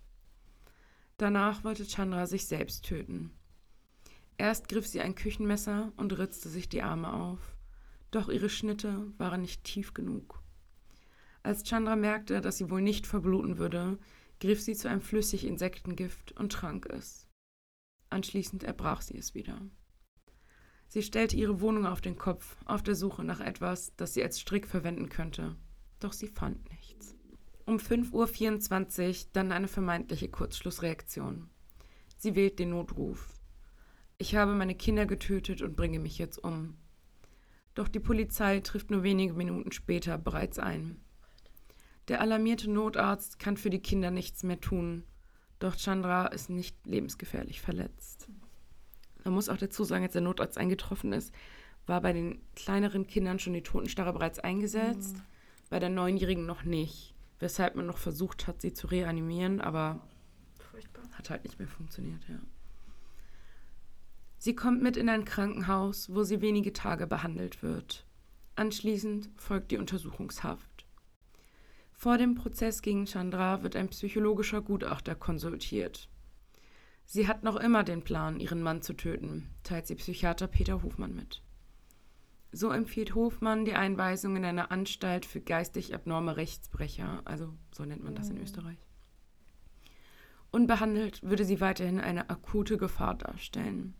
[1.19, 3.33] Danach wollte Chandra sich selbst töten.
[4.39, 7.55] Erst griff sie ein Küchenmesser und ritzte sich die Arme auf,
[8.13, 10.42] doch ihre Schnitte waren nicht tief genug.
[11.43, 13.99] Als Chandra merkte, dass sie wohl nicht verbluten würde,
[14.41, 17.29] griff sie zu einem flüssig Insektengift und trank es.
[18.11, 19.61] Anschließend erbrach sie es wieder.
[20.89, 24.39] Sie stellte ihre Wohnung auf den Kopf, auf der Suche nach etwas, das sie als
[24.39, 25.57] Strick verwenden könnte.
[26.01, 27.17] Doch sie fand nichts.
[27.65, 31.49] Um 5.24 Uhr dann eine vermeintliche Kurzschlussreaktion.
[32.19, 33.33] Sie wählt den Notruf.
[34.19, 36.77] Ich habe meine Kinder getötet und bringe mich jetzt um.
[37.75, 41.01] Doch die Polizei trifft nur wenige Minuten später bereits ein.
[42.09, 45.05] Der alarmierte Notarzt kann für die Kinder nichts mehr tun,
[45.59, 48.29] doch Chandra ist nicht lebensgefährlich verletzt.
[49.25, 51.33] Man muss auch dazu sagen, als der Notarzt eingetroffen ist,
[51.87, 55.23] war bei den kleineren Kindern schon die Totenstarre bereits eingesetzt, mhm.
[55.71, 60.01] bei der Neunjährigen noch nicht, weshalb man noch versucht hat, sie zu reanimieren, aber
[60.59, 61.05] Furchtbar.
[61.13, 62.39] hat halt nicht mehr funktioniert, ja.
[64.39, 68.05] Sie kommt mit in ein Krankenhaus, wo sie wenige Tage behandelt wird.
[68.57, 70.72] Anschließend folgt die Untersuchungshaft.
[72.03, 76.09] Vor dem Prozess gegen Chandra wird ein psychologischer Gutachter konsultiert.
[77.05, 81.15] Sie hat noch immer den Plan, ihren Mann zu töten, teilt sie Psychiater Peter Hofmann
[81.15, 81.45] mit.
[82.51, 88.03] So empfiehlt Hofmann die Einweisung in eine Anstalt für geistig abnorme Rechtsbrecher, also so nennt
[88.03, 88.43] man das in mhm.
[88.43, 88.85] Österreich.
[90.51, 93.95] Unbehandelt würde sie weiterhin eine akute Gefahr darstellen.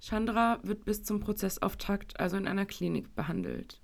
[0.00, 3.80] Chandra wird bis zum Prozessauftakt also in einer Klinik behandelt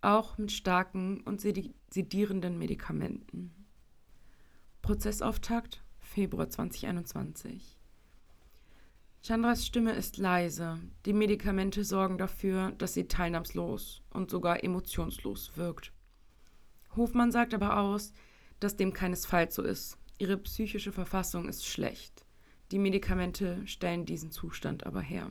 [0.00, 3.54] auch mit starken und sedierenden Medikamenten.
[4.82, 7.78] Prozessauftakt Februar 2021.
[9.22, 10.78] Chandras Stimme ist leise.
[11.04, 15.92] Die Medikamente sorgen dafür, dass sie teilnahmslos und sogar emotionslos wirkt.
[16.96, 18.12] Hofmann sagt aber aus,
[18.60, 19.98] dass dem keinesfalls so ist.
[20.18, 22.24] Ihre psychische Verfassung ist schlecht.
[22.70, 25.30] Die Medikamente stellen diesen Zustand aber her.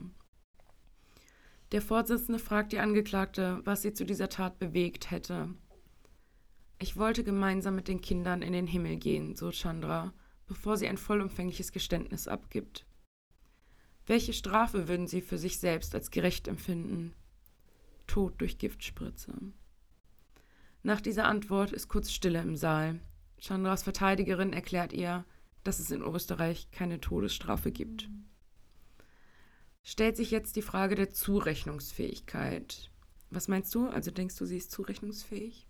[1.72, 5.50] Der Vorsitzende fragt die Angeklagte, was sie zu dieser Tat bewegt hätte.
[6.78, 10.14] Ich wollte gemeinsam mit den Kindern in den Himmel gehen, so Chandra,
[10.46, 12.86] bevor sie ein vollumfängliches Geständnis abgibt.
[14.06, 17.12] Welche Strafe würden Sie für sich selbst als gerecht empfinden?
[18.06, 19.34] Tod durch Giftspritze.
[20.82, 23.00] Nach dieser Antwort ist kurz Stille im Saal.
[23.38, 25.26] Chandras Verteidigerin erklärt ihr,
[25.64, 28.08] dass es in Österreich keine Todesstrafe gibt
[29.88, 32.90] stellt sich jetzt die Frage der Zurechnungsfähigkeit.
[33.30, 33.88] Was meinst du?
[33.88, 35.66] Also denkst du, sie ist zurechnungsfähig?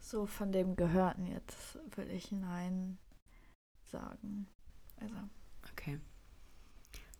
[0.00, 2.98] So von dem Gehörten jetzt würde ich Nein
[3.84, 4.48] sagen.
[4.96, 5.14] Also.
[5.70, 6.00] Okay.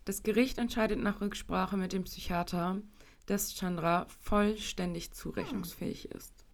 [0.03, 2.81] Das Gericht entscheidet nach Rücksprache mit dem Psychiater,
[3.25, 6.45] dass Chandra vollständig zurechnungsfähig ist.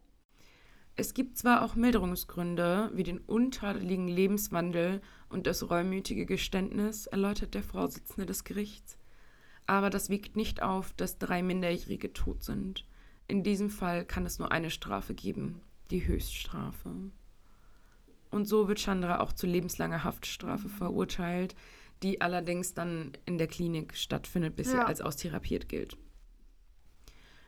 [0.96, 7.64] Es gibt zwar auch Milderungsgründe, wie den untadeligen Lebenswandel und das reumütige Geständnis, erläutert der
[7.64, 8.98] Vorsitzende des Gerichts,
[9.68, 12.86] aber das wiegt nicht auf, dass drei Minderjährige tot sind.
[13.28, 16.90] In diesem Fall kann es nur eine Strafe geben, die Höchststrafe.
[18.32, 21.56] Und so wird Chandra auch zu lebenslanger Haftstrafe verurteilt,
[22.02, 24.86] die allerdings dann in der Klinik stattfindet, bis sie Ja.
[24.86, 25.98] als austherapiert gilt.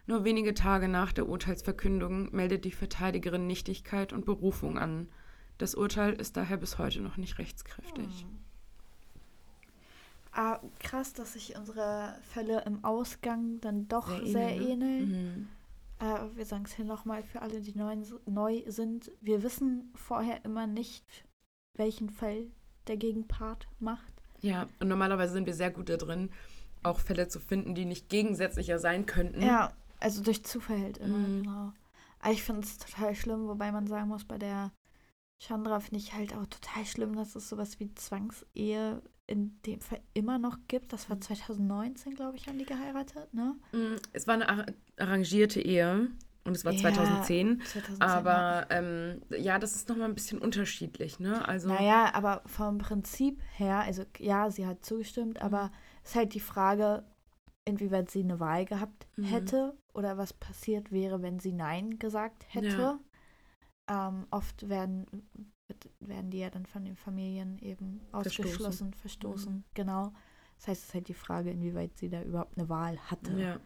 [0.08, 5.10] Nur wenige Tage nach der Urteilsverkündung meldet die Verteidigerin Nichtigkeit und Berufung an.
[5.58, 8.26] Das Urteil ist daher bis heute noch nicht rechtskräftig.
[10.38, 14.86] Ah, krass, dass sich unsere Fälle im Ausgang dann doch Sehr sehr, ähneln, ne?
[14.88, 15.10] ähneln.
[15.10, 15.48] Mhm.
[16.00, 17.96] Äh, wir sagen es hier nochmal für alle, die neu,
[18.26, 19.12] neu sind.
[19.22, 21.06] Wir wissen vorher immer nicht,
[21.78, 22.48] welchen Fall
[22.88, 24.12] der Gegenpart macht.
[24.42, 26.30] Ja, und normalerweise sind wir sehr gut da drin,
[26.84, 29.42] auch Fälle zu finden, die nicht gegensätzlicher sein könnten.
[29.42, 29.72] Ja,
[30.02, 31.44] also durch Zufall halt immer, Mhm.
[31.44, 31.74] genau.
[32.20, 34.72] Aber ich finde es total schlimm, wobei man sagen muss, bei der
[35.42, 40.02] Chandra finde ich halt auch total schlimm, dass es sowas wie Zwangsehe in dem Fall
[40.14, 40.94] immer noch gibt.
[40.94, 41.22] Das war Mhm.
[41.22, 43.56] 2019, glaube ich, haben die geheiratet, ne?
[43.72, 44.66] Mm, Es war eine ar
[44.98, 46.08] arrangierte Ehe
[46.46, 47.62] und es war Ja, 2010.
[47.64, 51.48] 2010, Aber ähm, ja, das ist nochmal ein bisschen unterschiedlich, ne?
[51.48, 55.44] Also, Naja, aber vom Prinzip her, also ja, sie hat zugestimmt, Mhm.
[55.44, 55.72] aber
[56.04, 57.04] es ist halt die Frage,
[57.66, 59.32] inwieweit sie eine Wahl gehabt Mhm.
[59.32, 63.00] hätte oder was passiert wäre, wenn sie Nein gesagt hätte.
[63.90, 65.06] Ähm, oft werden,
[65.68, 68.46] wird- werden die ja dann von den Familien eben Verstoßen.
[68.46, 70.14] ausgeschlossen, verstoßen, genau.
[70.58, 73.34] Das heißt, es ist halt die Frage, inwieweit sie da überhaupt eine Wahl hatte.
[73.40, 73.60] ja.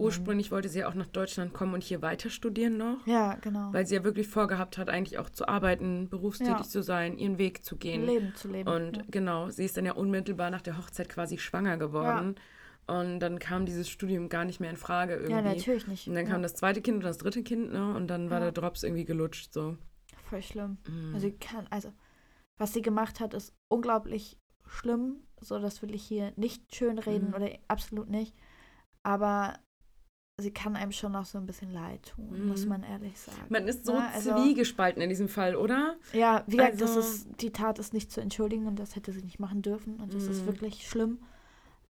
[0.00, 3.04] Ursprünglich wollte sie ja auch nach Deutschland kommen und hier weiter studieren noch.
[3.04, 3.72] Ja, genau.
[3.72, 6.62] Weil sie ja wirklich vorgehabt hat, eigentlich auch zu arbeiten, berufstätig Ja.
[6.62, 8.06] zu sein, ihren Weg zu gehen.
[8.06, 8.68] Leben zu leben.
[8.68, 9.02] Und ja.
[9.10, 12.36] genau, sie ist dann ja unmittelbar nach der Hochzeit quasi schwanger geworden.
[12.86, 15.32] Und dann kam dieses Studium gar nicht mehr in Frage irgendwie.
[15.32, 16.06] ja, natürlich nicht.
[16.06, 16.30] Und dann ja.
[16.30, 17.92] kam das zweite Kind und das dritte Kind, ne?
[17.96, 18.44] Und dann war Ja.
[18.44, 19.76] der Drops irgendwie gelutscht, so.
[20.28, 20.78] Voll schlimm.
[20.88, 21.14] Mhm.
[21.14, 21.92] Also kann, also
[22.58, 25.22] was sie gemacht hat, ist unglaublich schlimm.
[25.40, 27.34] So, das will ich hier nicht schönreden Mhm.
[27.34, 28.34] oder absolut nicht.
[29.04, 29.58] Aber
[30.40, 32.68] sie kann einem schon noch so ein bisschen leid tun, muss Mhm.
[32.68, 33.46] man ehrlich sagen.
[33.48, 35.96] Man ist so Ja, also- zwiegespalten in diesem Fall, oder?
[36.12, 39.12] Ja, wie gesagt, das Also- ist, die Tat ist nicht zu entschuldigen und das hätte
[39.12, 40.46] sie nicht machen dürfen und das ist Mhm.
[40.46, 41.18] wirklich schlimm.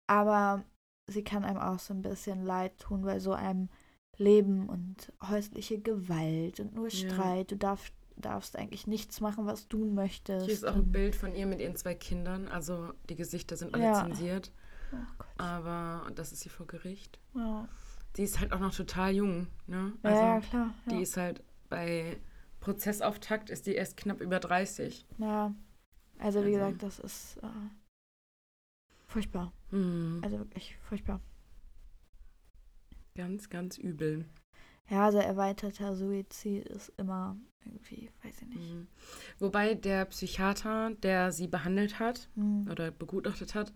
[0.09, 0.65] Aber
[1.11, 3.69] sie kann einem auch so ein bisschen leid tun, weil so einem
[4.17, 7.11] Leben und häusliche Gewalt und nur Ja.
[7.11, 10.45] Streit, du darfst, darfst eigentlich nichts machen, was du möchtest.
[10.47, 12.49] Hier ist auch ein Bild von ihr mit ihren zwei Kindern.
[12.49, 14.05] Also die Gesichter sind alle Ja.
[14.05, 14.53] zensiert.
[14.93, 15.25] Oh.
[15.39, 17.19] Aber das ist sie vor Gericht.
[17.35, 17.69] Ja.
[18.17, 19.93] Die ist halt auch noch total jung, ne?
[20.03, 20.75] Ja, Also ja, klar.
[20.87, 20.93] Ja.
[20.97, 22.19] die ist halt bei
[22.61, 25.07] Prozessauftakt ist die erst knapp über 30.
[25.19, 25.55] ja.
[26.19, 27.47] Also, wie Also- gesagt, das ist äh,
[29.07, 29.53] furchtbar.
[29.71, 30.21] Hm.
[30.23, 31.21] Also wirklich furchtbar.
[33.15, 34.27] Ganz, ganz übel.
[34.91, 38.75] Ja, also erweiterter Suizid ist immer irgendwie, weiß ich nicht.
[38.75, 38.87] Mhm.
[39.39, 42.69] Wobei der Psychiater, der sie behandelt hat Hm.
[42.71, 43.73] oder begutachtet hat,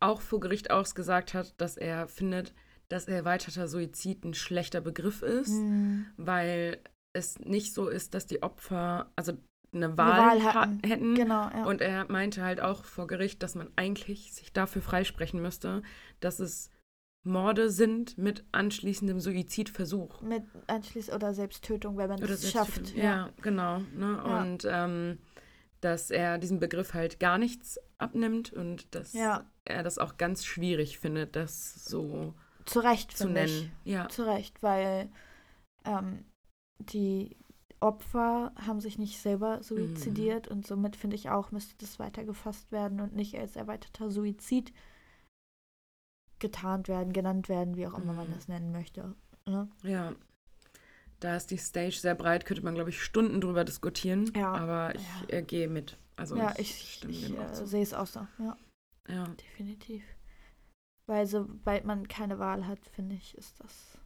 [0.00, 2.54] auch vor Gericht ausgesagt hat, dass er findet,
[2.88, 6.06] dass erweiterter Suizid ein schlechter Begriff ist, Hm.
[6.16, 6.78] weil
[7.12, 9.32] es nicht so ist, dass die Opfer also
[9.72, 10.80] eine Eine Wahl, Wahl ha hatten.
[10.86, 11.14] hätten.
[11.14, 11.64] Genau, ja.
[11.64, 15.82] Und er meinte halt auch vor Gericht, dass man eigentlich sich dafür freisprechen müsste,
[16.20, 16.70] dass es
[17.26, 20.22] Morde sind mit anschließendem Suizidversuch.
[20.22, 22.74] Mit Anschließ- oder Selbsttötung, wenn man es schafft.
[22.74, 23.02] Selbsttötung.
[23.04, 23.78] Ja, genau.
[23.94, 24.22] Ne?
[24.24, 24.40] Ja.
[24.42, 25.18] Und ähm,
[25.80, 29.44] dass er diesem Begriff halt gar nichts abnimmt und dass Ja.
[29.64, 32.34] er das auch ganz schwierig findet, das so
[32.64, 33.72] Zu Recht, zu finde nennen.
[33.84, 34.06] Ja.
[34.06, 34.12] ich.
[34.12, 35.10] Zu Recht, weil
[35.84, 36.24] ähm,
[36.78, 37.36] die
[37.80, 42.72] Opfer haben sich nicht selber suizidiert und somit finde ich auch, müsste das weiter gefasst
[42.72, 44.72] werden und nicht als erweiterter Suizid
[46.38, 48.34] getarnt werden, genannt werden, wie auch immer man Mhm.
[48.34, 49.14] das nennen möchte.
[49.46, 49.68] Ne?
[49.82, 50.12] ja.
[51.18, 54.30] Da ist die Stage sehr breit, könnte man, glaube ich, Stunden drüber diskutieren.
[54.36, 54.52] Ja.
[54.54, 55.38] Aber ich Ja.
[55.38, 55.96] äh, gehe mit.
[56.14, 58.26] Also ja, ich, ich, ich äh, sehe es auch so.
[58.38, 58.56] Ja,
[59.08, 59.24] Ja.
[59.42, 60.02] definitiv.
[61.06, 63.96] Weil sobald man keine Wahl hat, finde ich, ist das.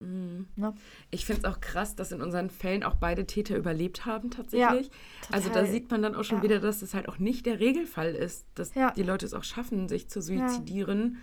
[0.00, 0.46] Mhm.
[0.56, 0.74] Ne?
[1.10, 4.90] Ich finde es auch krass, dass in unseren Fällen auch beide Täter überlebt haben tatsächlich.
[5.30, 6.44] Also da sieht man dann auch schon ja.
[6.44, 8.92] wieder, dass es halt auch nicht der Regelfall ist, dass Ja.
[8.92, 11.18] die Leute es auch schaffen, sich zu suizidieren.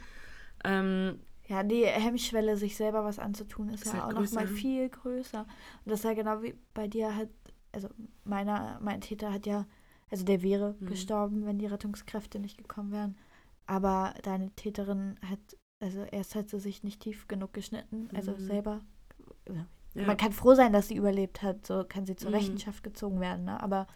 [0.64, 4.46] Ähm, Ja, die Hemmschwelle, sich selber was anzutun, ist, Ist ja halt auch noch mal
[4.46, 4.48] größer.
[4.48, 5.42] viel größer.
[5.42, 7.30] Und das ist ja genau wie bei dir hat,
[7.72, 7.90] also
[8.24, 9.66] meiner, mein Täter hat ja,
[10.10, 10.86] also der wäre Mhm.
[10.88, 13.18] gestorben, wenn die Rettungskräfte nicht gekommen wären.
[13.66, 15.40] Aber deine Täterin hat,
[15.80, 18.38] also erst hat sie sich nicht tief genug geschnitten, also Mhm.
[18.40, 18.80] selber.
[19.48, 19.66] Ja.
[20.06, 22.36] Man kann froh sein, dass sie überlebt hat, so kann sie zur Mhm.
[22.36, 23.62] Rechenschaft gezogen werden, ne?
[23.62, 23.88] Aber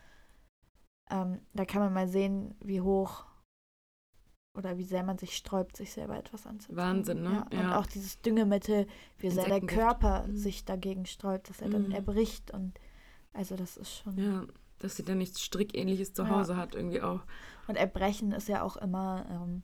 [1.10, 3.26] ähm, da kann man mal sehen, wie hoch
[4.56, 6.76] oder wie sehr man sich sträubt, sich selber etwas anzutun.
[6.78, 7.46] Wahnsinn, ne?
[7.52, 7.80] Ja, und Ja.
[7.80, 8.88] auch dieses Düngemittel,
[9.18, 9.62] wie sehr der.
[9.62, 10.36] Körper Mhm.
[10.38, 11.92] sich dagegen sträubt, dass er dann Mhm.
[11.92, 12.80] erbricht und
[13.34, 14.18] also das ist schon.
[14.18, 14.46] ja,
[14.80, 16.30] dass sie dann nichts Strickähnliches zu Ja.
[16.30, 17.22] Hause hat, irgendwie auch.
[17.68, 19.64] Und Erbrechen ist ja auch immer ähm,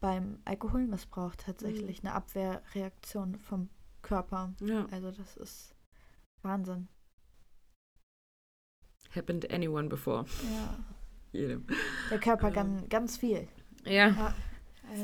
[0.00, 2.08] beim Alkoholmissbrauch tatsächlich Mhm.
[2.08, 3.70] eine Abwehrreaktion vom
[4.02, 4.52] Körper.
[4.60, 4.86] Ja.
[4.90, 5.74] Also das ist
[6.42, 6.88] Wahnsinn.
[9.14, 10.26] happened anyone before.
[10.44, 10.78] Ja.
[11.32, 11.66] Jedem.
[12.10, 12.54] Der Körper Ähm.
[12.54, 13.48] kann ganz viel.
[13.86, 14.34] Ja, Ja.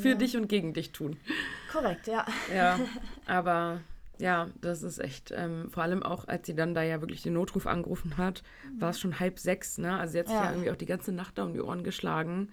[0.01, 1.17] für Also, dich und gegen dich tun.
[1.71, 2.27] Korrekt, ja.
[2.55, 2.79] Ja,
[3.27, 3.81] aber
[4.19, 7.33] ja, das ist echt, ähm, vor allem auch, als sie dann da ja wirklich den
[7.33, 8.43] Notruf angerufen hat,
[8.79, 9.99] war es schon halb sechs, ne?
[9.99, 10.45] Also sie hat sich ja.
[10.45, 10.51] Ja.
[10.53, 12.51] irgendwie auch die ganze Nacht da um die Ohren geschlagen.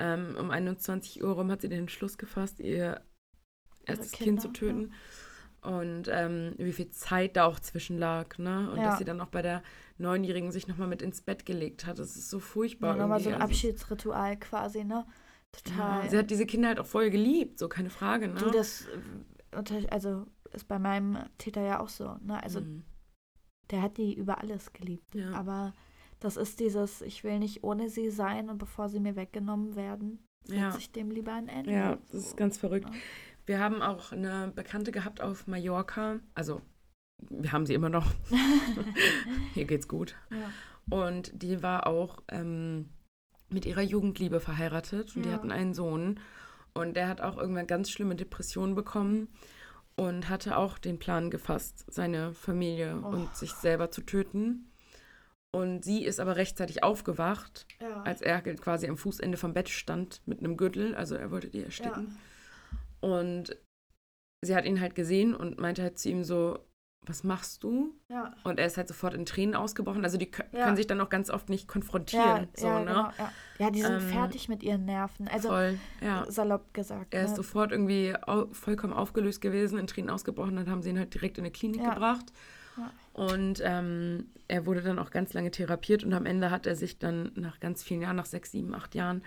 [0.00, 3.00] Ähm, um 21 Uhr rum hat sie den Entschluss gefasst, ihr
[3.86, 4.92] erstes Kind zu töten.
[5.60, 8.70] Und ähm, wie viel Zeit da auch zwischen lag, ne?
[8.70, 8.84] Und Ja.
[8.90, 9.62] dass sie dann auch bei der
[9.98, 11.98] Neunjährigen sich nochmal mit ins Bett gelegt hat.
[11.98, 12.96] Das ist so furchtbar.
[12.96, 13.36] Ja, nochmal so ein.
[13.36, 15.06] Also, Abschiedsritual quasi, ne?
[15.62, 16.04] Total.
[16.04, 18.34] ja, sie hat diese Kinder halt auch voll geliebt, so keine Frage, ne?
[18.40, 18.86] Du, das
[19.52, 22.42] äh, also ist bei meinem Täter ja auch so, ne?
[22.42, 22.84] Also Mhm.
[23.70, 25.14] der hat die über alles geliebt.
[25.14, 25.30] ja.
[25.32, 25.72] Aber
[26.20, 30.26] das ist dieses, ich will nicht ohne sie sein und bevor sie mir weggenommen werden,
[30.48, 30.70] Ja.
[30.70, 31.72] setze ich dem lieber ein Ende.
[31.72, 32.88] Ja, das ist ganz verrückt.
[32.90, 32.96] ne?
[33.46, 36.18] Wir haben auch eine Bekannte gehabt auf Mallorca.
[36.34, 36.62] Also,
[37.28, 38.10] wir haben sie immer noch.
[39.54, 40.16] Hier geht's gut.
[40.30, 40.50] Ja.
[40.96, 42.88] Und die war auch ähm,
[43.54, 45.36] mit ihrer Jugendliebe verheiratet und die Ja.
[45.36, 46.20] hatten einen Sohn.
[46.74, 49.28] Und der hat auch irgendwann ganz schlimme Depressionen bekommen
[49.96, 53.06] und hatte auch den Plan gefasst, seine Familie Oh.
[53.08, 54.70] und sich selber zu töten.
[55.52, 58.02] Und sie ist aber rechtzeitig aufgewacht, Ja.
[58.02, 60.96] als er quasi am Fußende vom Bett stand mit einem Gürtel.
[60.96, 62.18] Also er wollte die ersticken.
[63.00, 63.56] Und
[64.44, 66.58] sie hat ihn halt gesehen und meinte halt zu ihm so,
[67.06, 67.94] was machst du?
[68.08, 68.32] ja.
[68.44, 70.04] Und er ist halt sofort in Tränen ausgebrochen.
[70.04, 70.64] Also die Ja.
[70.64, 72.24] können sich dann auch ganz oft nicht konfrontieren.
[72.24, 72.84] Ja, so, ja, ne?
[72.86, 73.08] genau,
[73.58, 73.70] ja.
[73.70, 75.28] die sind Ähm, fertig mit ihren Nerven.
[75.28, 76.24] Also Voll, ja.
[76.30, 77.14] salopp gesagt.
[77.14, 77.36] Er ist ne?
[77.36, 80.56] sofort irgendwie au vollkommen aufgelöst gewesen, in Tränen ausgebrochen.
[80.56, 82.26] Dann haben sie ihn halt direkt in eine Klinik gebracht.
[83.12, 86.98] Und ähm, er wurde dann auch ganz lange therapiert und am Ende hat er sich
[86.98, 89.22] dann nach ganz vielen Jahren, nach sechs, sieben, acht Jahren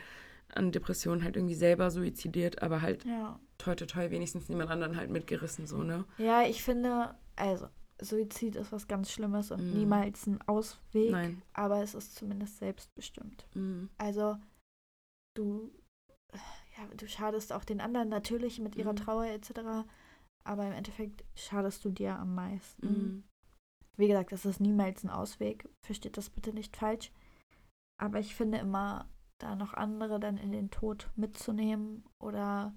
[0.54, 3.40] an Depressionen halt irgendwie selber suizidiert, aber halt ja.
[3.58, 6.04] toi toi toi wenigstens niemand anderen halt mitgerissen, so, ne?
[6.18, 7.68] ja, ich finde, also
[8.02, 9.74] Suizid ist was ganz Schlimmes und Mhm.
[9.74, 11.42] niemals ein Ausweg, Nein.
[11.54, 13.48] aber es ist zumindest selbstbestimmt.
[13.56, 13.90] Mhm.
[13.98, 14.38] Also
[15.36, 15.72] du,
[16.78, 18.98] ja, du schadest auch den anderen natürlich mit ihrer Mhm.
[18.98, 19.86] Trauer etc.,
[20.44, 22.88] aber im Endeffekt schadest du dir am meisten.
[22.88, 23.24] Mhm.
[23.98, 25.68] Wie gesagt, das ist niemals ein Ausweg.
[25.86, 27.12] Versteht das bitte nicht falsch.
[28.00, 29.10] Aber ich finde immer,
[29.40, 32.76] da noch andere dann in den Tod mitzunehmen oder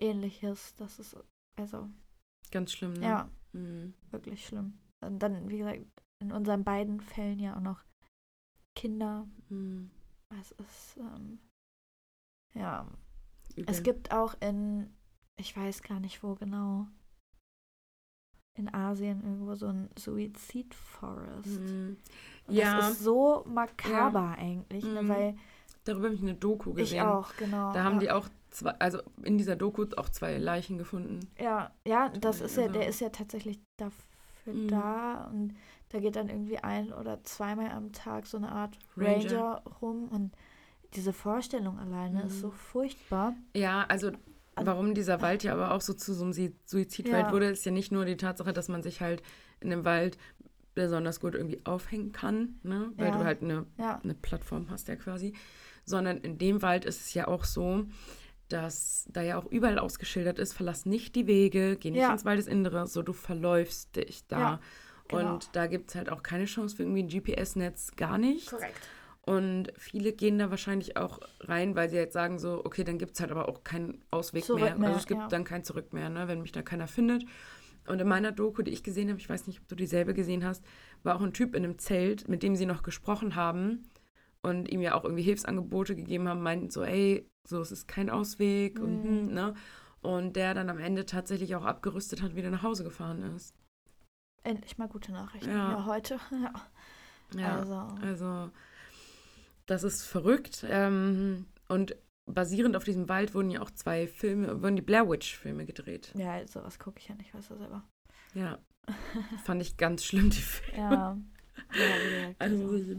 [0.00, 1.16] ähnliches, das ist
[1.56, 1.88] also,
[2.50, 3.04] Ganz schlimm, ne?
[3.06, 3.94] ja, Mhm.
[4.10, 4.78] wirklich schlimm.
[5.00, 5.80] Und dann, wie gesagt,
[6.20, 7.82] in unseren beiden Fällen ja auch noch
[8.74, 9.26] Kinder.
[9.48, 9.90] Mhm.
[10.40, 11.38] Es ist, ähm,
[12.54, 12.86] ja,
[13.56, 13.64] Übel.
[13.70, 14.92] es gibt auch in,
[15.40, 16.86] ich weiß gar nicht wo genau,
[18.58, 21.60] in Asien irgendwo so ein Suizid-Forest.
[21.60, 21.96] Mhm.
[22.46, 25.08] Und Ja, Das ist so makaber eigentlich, ne, Mhm.
[25.08, 25.38] weil
[25.84, 26.96] darüber habe ich eine Doku gesehen.
[26.98, 27.72] ich auch, genau.
[27.72, 28.00] Da haben ja.
[28.00, 31.20] die auch zwei, also in dieser Doku auch zwei Leichen gefunden.
[31.40, 33.98] Ja, ja, das ist ja, der ist ja tatsächlich dafür
[34.46, 34.68] Mhm.
[34.68, 35.54] da und
[35.90, 39.30] da geht dann irgendwie ein oder zweimal am Tag so eine Art Ranger.
[39.32, 40.32] Ranger, rum und
[40.94, 42.40] diese Vorstellung alleine ist Mhm.
[42.40, 43.34] so furchtbar.
[43.54, 44.10] Ja, also
[44.56, 46.32] warum dieser Wald ja aber auch so zu so einem
[46.64, 47.32] Suizidwald Ja.
[47.32, 49.22] wurde, ist ja nicht nur die Tatsache, dass man sich halt
[49.60, 50.18] in dem Wald
[50.74, 52.92] besonders gut irgendwie aufhängen kann, ne?
[52.96, 53.18] weil Ja.
[53.18, 55.34] du halt eine, Ja, eine Plattform hast ja quasi,
[55.84, 57.84] sondern in dem Wald ist es ja auch so,
[58.48, 62.12] dass da ja auch überall ausgeschildert ist, verlass nicht die Wege, geh nicht Ja.
[62.12, 64.38] ins Waldesinnere, so du verläufst dich da.
[64.38, 64.60] Ja,
[65.08, 65.34] genau.
[65.34, 68.50] Und da gibt es halt auch keine Chance für irgendwie ein GPS-Netz, gar nicht.
[68.50, 68.78] korrekt.
[69.22, 73.12] Und viele gehen da wahrscheinlich auch rein, weil sie jetzt sagen so, okay, dann gibt
[73.14, 74.78] es halt aber auch keinen Ausweg Zurück mehr.
[74.78, 75.28] mehr, Also es gibt ja.
[75.28, 77.24] dann kein Zurück mehr, ne, wenn mich da keiner findet.
[77.86, 80.44] Und in meiner Doku, die ich gesehen habe, ich weiß nicht, ob du dieselbe gesehen
[80.46, 80.64] hast,
[81.02, 83.88] war auch ein Typ in einem Zelt, mit dem sie noch gesprochen haben
[84.42, 88.10] und ihm ja auch irgendwie Hilfsangebote gegeben haben, meinten so, ey, so, es ist kein
[88.10, 89.08] Ausweg und, Mhm.
[89.28, 89.54] hm, ne?
[90.00, 93.52] Und der dann am Ende tatsächlich auch abgerüstet hat, wieder nach Hause gefahren ist.
[94.44, 95.50] Endlich mal gute Nachrichten.
[95.50, 95.72] Ja.
[95.72, 96.18] Ja, heute.
[96.30, 96.52] Ja.
[97.40, 97.56] Ja.
[97.58, 97.74] Also,
[98.06, 98.50] Also,
[99.66, 100.64] das ist verrückt.
[100.68, 101.94] Ähm, und
[102.26, 106.12] basierend auf diesem Wald wurden ja auch zwei Filme, wurden die Blair Witch-Filme gedreht.
[106.16, 107.84] ja, sowas gucke ich ja nicht, weißt du selber.
[108.34, 108.58] Ja.
[109.44, 110.78] Fand ich ganz schlimm, die Filme.
[110.78, 111.18] Ja.
[111.78, 112.96] Ja, Also, ich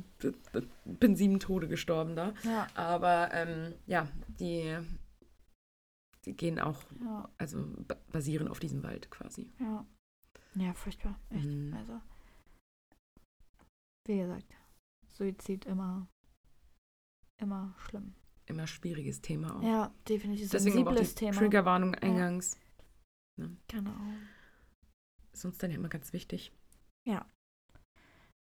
[0.85, 2.33] bin sieben Tode gestorben da.
[2.43, 4.07] ja, Aber ähm, ja,
[4.39, 4.77] die,
[6.25, 9.51] die gehen auch, ja, also ba- basieren auf diesem Wald quasi.
[9.59, 9.85] ja.
[10.55, 11.19] Ja, furchtbar.
[11.29, 11.45] Echt.
[11.45, 11.73] Mhm.
[11.75, 12.01] Also,
[14.07, 14.45] wie gesagt,
[15.07, 16.07] Suizid immer,
[17.39, 18.15] immer schlimm.
[18.47, 19.61] Immer schwieriges Thema auch.
[19.61, 21.37] Ja, definitiv Deswegen aber auch die Thema.
[21.37, 22.57] Triggerwarnung eingangs.
[23.67, 23.95] Genau.
[25.31, 26.51] Ist uns dann ja immer ganz wichtig.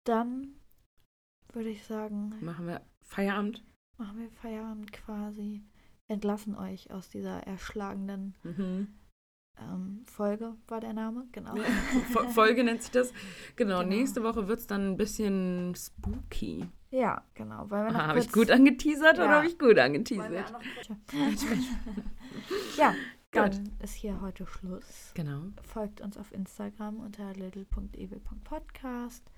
[0.04, 0.54] Dann
[1.52, 3.64] würde ich sagen, Machen wir Feierabend.
[3.98, 5.62] machen wir Feierabend quasi.
[6.08, 8.88] Entlassen euch aus dieser erschlagenden Mhm.
[9.58, 11.54] ähm, Folge war der Name, genau.
[12.12, 13.12] Fo- Folge nennt sich das.
[13.56, 13.88] Genau, Genau.
[13.88, 16.66] nächste Woche wird es dann ein bisschen spooky.
[16.90, 17.66] Ja, genau.
[17.66, 19.34] Noch Habe ich gut angeteasert oder Ja.
[19.36, 20.52] habe ich gut angeteasert?
[22.76, 22.94] ja,
[23.30, 25.12] dann ist hier heute Schluss.
[25.14, 25.42] Genau.
[25.62, 29.30] Folgt uns auf Instagram unter little.evil.podcast.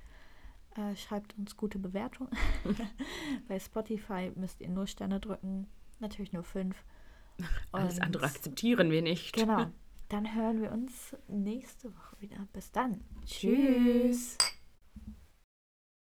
[0.76, 2.30] Äh, schreibt uns gute Bewertungen.
[3.48, 5.66] Bei Spotify müsst ihr nur Sterne drücken.
[6.00, 6.76] Natürlich nur fünf.
[7.72, 9.34] Alles Und- andere akzeptieren wir nicht.
[9.34, 9.66] Genau.
[10.08, 12.46] Dann hören wir uns nächste Woche wieder.
[12.52, 13.00] Bis dann.
[13.24, 14.36] Tschüss.